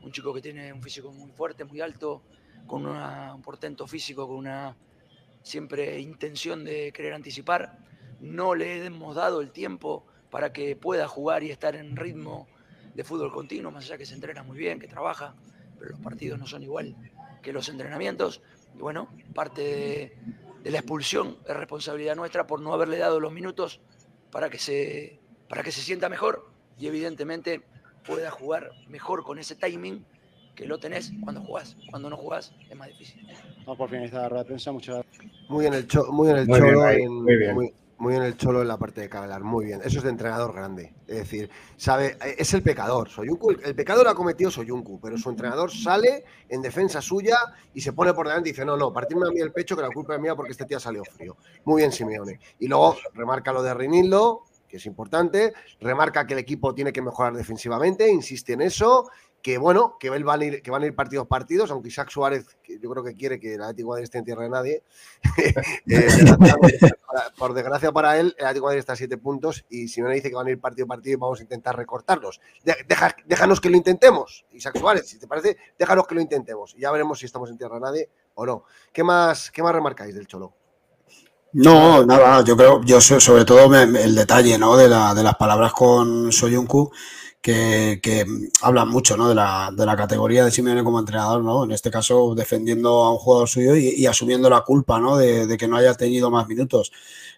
[0.02, 2.22] un chico que tiene un físico muy fuerte, muy alto,
[2.66, 4.74] con una, un portento físico, con una
[5.42, 7.89] siempre intención de querer anticipar
[8.20, 12.46] no le hemos dado el tiempo para que pueda jugar y estar en ritmo
[12.94, 15.34] de fútbol continuo, más allá que se entrena muy bien, que trabaja,
[15.78, 16.94] pero los partidos no son igual
[17.42, 18.42] que los entrenamientos.
[18.76, 20.16] Y bueno, parte de,
[20.62, 23.80] de la expulsión es responsabilidad nuestra por no haberle dado los minutos
[24.30, 26.48] para que se, para que se sienta mejor
[26.78, 27.62] y evidentemente
[28.06, 30.04] pueda jugar mejor con ese timing
[30.54, 31.76] que lo tenés cuando jugás.
[31.90, 33.26] Cuando no jugás es más difícil.
[33.60, 34.72] Vamos por finalizar la rueda de prensa.
[34.72, 35.32] Muchas gracias.
[35.48, 36.70] Muy en el, cho muy en el muy cholo.
[36.72, 37.54] Bien ahí, en, muy bien.
[37.54, 39.80] Muy, muy en el cholo en la parte de cabelar, muy bien.
[39.84, 40.94] Eso es de entrenador grande.
[41.06, 43.10] Es decir, sabe, es el pecador.
[43.10, 47.36] Soyuncu, el, el pecador ha cometido Soyuncu, pero su entrenador sale en defensa suya
[47.74, 49.82] y se pone por delante y dice, no, no, partirme a mí el pecho que
[49.82, 51.36] la culpa es mía porque este tío salió frío.
[51.64, 52.40] Muy bien, Simeone.
[52.58, 57.02] Y luego remarca lo de Reinildo, que es importante, remarca que el equipo tiene que
[57.02, 59.10] mejorar defensivamente, insiste en eso,
[59.42, 62.58] que bueno, que van a ir, que van a ir partidos partidos, aunque Isaac Suárez,
[62.62, 64.82] que yo creo que quiere que el Atlético Madrid esté en tierra de nadie.
[65.86, 66.08] eh,
[67.38, 70.28] por desgracia para él, el Atlético Madrid está a siete puntos y si me dice
[70.28, 72.40] que van a ir partido partido vamos a intentar recortarlos.
[72.64, 76.80] Deja, déjanos que lo intentemos, Isaac Suárez, si te parece, déjanos que lo intentemos y
[76.80, 78.64] ya veremos si estamos en tierra de nadie o no.
[78.92, 80.54] ¿Qué más, qué más remarcáis del Cholo?
[81.52, 84.76] No, nada, yo creo, yo sobre todo el detalle, ¿no?
[84.76, 86.92] De, la, de las palabras con Soyuncu,
[87.40, 88.26] que, que
[88.62, 89.28] hablan mucho, ¿no?
[89.28, 91.64] De la, de la categoría de Simeone como entrenador, ¿no?
[91.64, 95.16] En este caso, defendiendo a un jugador suyo y, asumiendo la culpa, ¿no?
[95.16, 96.92] De, que no haya tenido más minutos.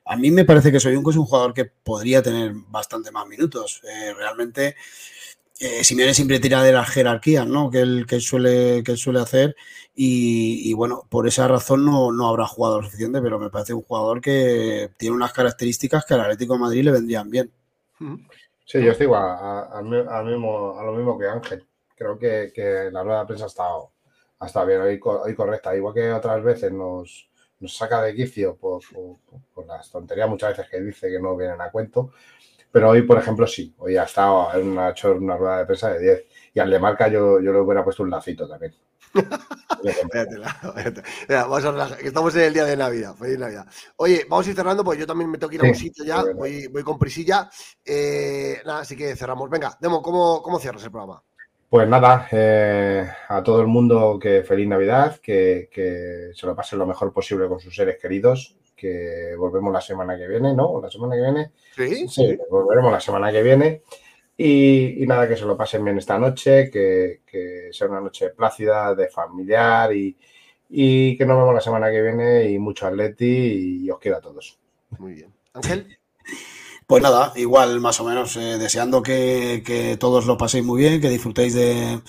[0.05, 3.81] A mí me parece que Soyuncu es un jugador que podría tener bastante más minutos.
[3.85, 4.75] Eh, realmente,
[5.61, 7.71] eh, siempre tira de las jerarquías, ¿no?
[7.71, 9.55] Que él, que suele, que suele hacer.
[9.95, 14.21] Y, bueno, por esa razón no, no habrá jugado suficiente, pero me parece un jugador
[14.21, 17.53] que tiene unas características que al Atlético de Madrid le vendrían bien.
[18.73, 21.67] Sí, yo estoy igual, a, a, mismo, a lo mismo que Ángel.
[21.95, 23.93] Creo que, que, la rueda de prensa ha estado,
[24.39, 25.77] ha bien, hoy, hoy correcta.
[25.77, 29.19] Igual que otras veces nos, nos saca de quicio por, por,
[29.53, 32.13] por, las tonterías muchas veces que dice que no vienen a cuento.
[32.73, 33.75] Pero hoy, por ejemplo, sí.
[33.77, 36.27] Hoy ha estado, ha hecho una rueda de prensa de 10.
[36.55, 38.75] Y al de marca yo, yo le hubiera puesto un lacito también.
[41.29, 43.15] Vamos a estamos en el día de Navidad.
[43.15, 43.67] Feliz Navidad.
[43.97, 46.05] Oye, vamos a ir cerrando, porque yo también me tengo que ir a un sitio
[46.05, 46.23] ya.
[46.35, 47.51] Voy, voy con prisilla.
[47.85, 49.51] Eh, nada, así que cerramos.
[49.51, 51.23] Venga, Demo, ¿cómo, cómo cierras el programa?
[51.69, 56.79] Pues nada, eh, a todo el mundo que feliz Navidad, que, que, se lo pasen
[56.79, 60.81] lo mejor posible con sus seres queridos, que volvemos la semana que viene, ¿no?
[60.83, 61.53] La semana que viene.
[61.75, 63.83] Sí, sí volveremos la semana que viene.
[64.45, 68.31] Y, y, nada, que se lo pasen bien esta noche, que, que sea una noche
[68.31, 70.17] plácida, de familiar y,
[70.69, 74.21] y, que nos vemos la semana que viene y mucho atleti y os quiero a
[74.21, 74.59] todos.
[74.99, 75.33] Muy bien.
[75.55, 75.87] Ángel.
[76.85, 81.01] Pues nada, igual más o menos, eh, deseando que, que, todos lo paséis muy bien,
[81.01, 82.01] que disfrutéis de,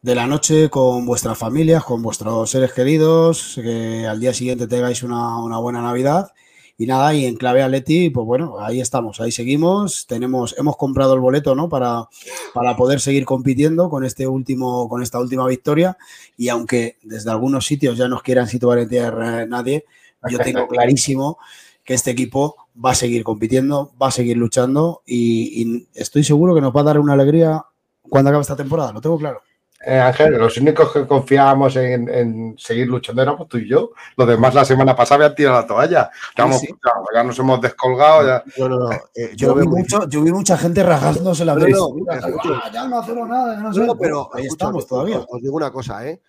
[0.00, 5.02] de la noche con vuestras familias, con vuestros seres queridos, que al día siguiente tengáis
[5.02, 6.32] una, una buena Navidad.
[6.80, 10.06] Y nada, y en clave Atleti, pues bueno, ahí estamos, ahí seguimos.
[10.06, 11.68] Tenemos, hemos comprado el boleto, ¿no?
[11.68, 12.08] Para,
[12.54, 15.98] para poder seguir compitiendo con este último, con esta última victoria.
[16.38, 19.84] Y aunque desde algunos sitios ya nos quieran situar en tierra nadie,
[20.30, 21.36] yo tengo clarísimo
[21.84, 26.54] que este equipo va a seguir compitiendo, va a seguir luchando y, y estoy seguro
[26.54, 27.62] que nos va a dar una alegría
[28.00, 29.42] cuando acabe esta temporada, lo tengo claro.
[29.82, 33.92] Eh, Ángel, los únicos que confiábamos en, en, seguir luchando éramos tú y yo.
[34.14, 36.10] Los demás la semana pasada habían tirado la toalla.
[36.28, 36.74] Estamos, sí, sí.
[36.78, 38.26] Claro, ya nos hemos descolgado.
[38.26, 38.92] Ya, no, no, no.
[39.14, 41.76] Eh, yo, yo, vi mucho, yo, vi mucha gente rajándose la nariz.
[42.10, 43.86] Ah, ya no hacemos nada, no sé.
[43.98, 45.20] pero ahí estamos todavía.
[45.20, 46.20] Os, os digo una cosa, ¿eh?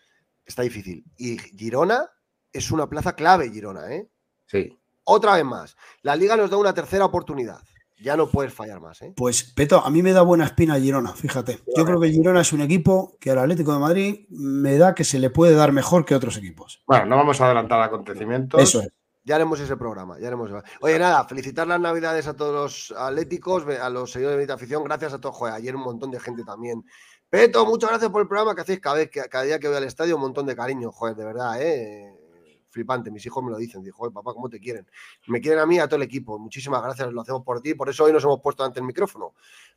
[0.46, 1.04] Está difícil.
[1.18, 2.10] Y Girona
[2.54, 4.10] es una plaza clave, Girona, ¿eh?
[4.46, 4.80] Sí.
[5.04, 5.76] Otra vez más.
[6.04, 7.60] La liga nos da una tercera oportunidad.
[8.02, 9.02] Ya no puedes fallar más.
[9.04, 9.14] ¿eh?
[9.16, 11.60] Pues, Peto, a mí me da buena espina Girona, fíjate.
[11.76, 15.04] Yo creo que Girona es un equipo que al Atlético de Madrid me da que
[15.04, 16.82] se le puede dar mejor que otros equipos.
[16.88, 18.60] Bueno, no vamos a adelantar acontecimientos.
[18.62, 18.90] Eso es.
[19.24, 20.50] Ya haremos ese programa, ya haremos.
[20.82, 24.84] Oye, nada, felicitar las navidades a todos los atléticos, a los seguidores de Benita Afición,
[24.84, 25.36] gracias a todos.
[25.36, 26.84] Joder, ayer un montón de gente también.
[27.30, 29.84] Peto, muchas gracias por el programa que hacéis cada vez, cada día que voy al
[29.84, 32.21] estadio, un montón de cariño, joder, de verdad, eh
[32.72, 33.12] flipante.
[33.12, 33.84] Mis hijos me lo dicen.
[33.84, 34.88] Dijo, papá, ¿cómo te quieren?
[35.28, 36.40] Me quieren a mí y a todo el equipo.
[36.40, 37.74] Muchísimas gracias, lo hacemos por ti.
[37.76, 39.34] Por eso hoy nos hemos puesto ante el micrófono.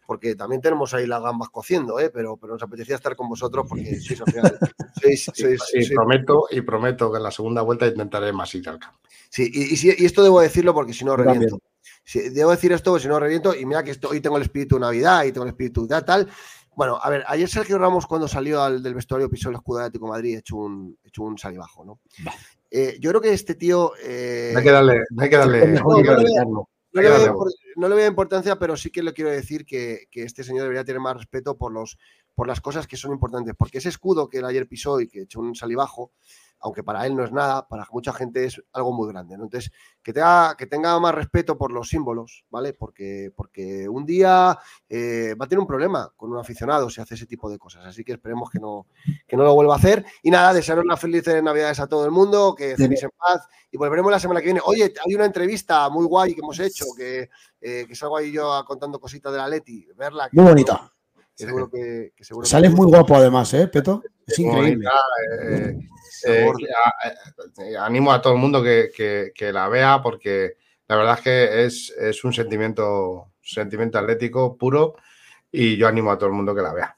[0.07, 2.11] Porque también tenemos ahí las gambas cociendo, ¿eh?
[2.11, 4.59] pero, pero nos apetecía estar con vosotros porque sois al final.
[5.01, 8.69] sois, sois, sí, sois, prometo, y prometo que en la segunda vuelta intentaré más ir
[8.69, 9.01] al campo.
[9.29, 11.59] Sí, y, y, y esto debo decirlo porque si no reviento.
[12.05, 13.55] Sí, debo decir esto porque si no reviento.
[13.55, 16.03] Y mira que esto, hoy tengo el espíritu de Navidad y tengo el espíritu de
[16.03, 16.29] tal.
[16.77, 19.85] Bueno, a ver, ayer Sergio Ramos cuando salió al, del vestuario pisó el escudo de
[19.85, 22.01] Atlético Madrid hecho un, hecho un salivajo, ¿no?
[22.77, 23.93] Eh, yo creo que este tío.
[24.03, 25.01] Eh, no hay que darle.
[25.11, 27.33] No, hay que darle, no, no, no, no le, voy a,
[27.77, 30.63] no le voy a importancia, pero sí que le quiero decir que, que, este señor
[30.63, 31.99] debería tener más respeto por, los,
[32.35, 33.55] por las cosas que son importantes.
[33.57, 36.11] Porque ese escudo que él ayer pisó y que echó un salivajo,
[36.61, 39.37] aunque para él no es nada, para mucha gente es algo muy grande.
[39.37, 39.45] ¿no?
[39.45, 39.71] Entonces,
[40.03, 42.73] que tenga, que tenga más respeto por los símbolos, ¿vale?
[42.73, 47.15] Porque, porque un día eh, va a tener un problema con un aficionado si hace
[47.15, 47.85] ese tipo de cosas.
[47.85, 48.87] Así que esperemos que no,
[49.27, 50.05] que no lo vuelva a hacer.
[50.23, 53.77] Y nada, desear unas felices Navidades a todo el mundo, que cenéis en paz y
[53.77, 54.61] volveremos la semana que viene.
[54.65, 57.29] Oye, hay una entrevista muy guay que hemos hecho, que,
[57.61, 60.29] eh, que salgo ahí yo contando cositas de la Leti, verla.
[60.33, 60.93] Muy bonita.
[61.37, 64.03] Que seguro que, que seguro Sales muy guapo además, ¿eh, Peto?
[64.27, 64.89] Es increíble.
[65.43, 65.79] Eh,
[66.27, 66.53] eh,
[67.59, 70.57] eh, animo a todo el mundo que, que, que, la vea porque
[70.89, 74.97] la verdad es que es, es un sentimiento, sentimiento atlético puro
[75.53, 76.97] y yo animo a todo el mundo que la vea.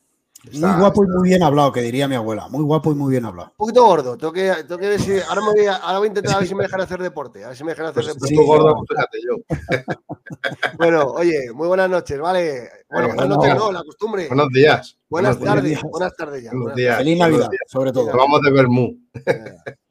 [0.52, 1.14] Está, muy guapo está...
[1.14, 2.48] y muy bien hablado, que diría mi abuela.
[2.48, 3.50] Muy guapo y muy bien hablado.
[3.50, 4.16] Un poquito gordo.
[4.16, 6.38] Tengo que, tengo que ver si, ahora, me voy a, ahora voy a intentar a
[6.38, 7.44] ver si me dejan hacer deporte.
[7.44, 8.34] A ver si me dejan hacer pues deporte.
[8.34, 9.36] Tú gordo, fíjate yo.
[10.78, 12.68] bueno, oye, muy buenas noches, ¿vale?
[12.90, 14.28] Bueno, buenas noches, no, la costumbre.
[14.28, 14.98] Buenos días.
[15.08, 15.82] Buenas, tardes, días.
[15.82, 16.50] buenas tardes ya.
[16.50, 16.98] Buenos días.
[16.98, 18.16] Feliz Navidad, sobre todo.
[18.16, 18.98] Vamos de Bermú.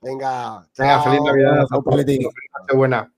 [0.01, 1.65] Venga, Venga, feliz Navidad.
[1.69, 3.11] Chao, Buena.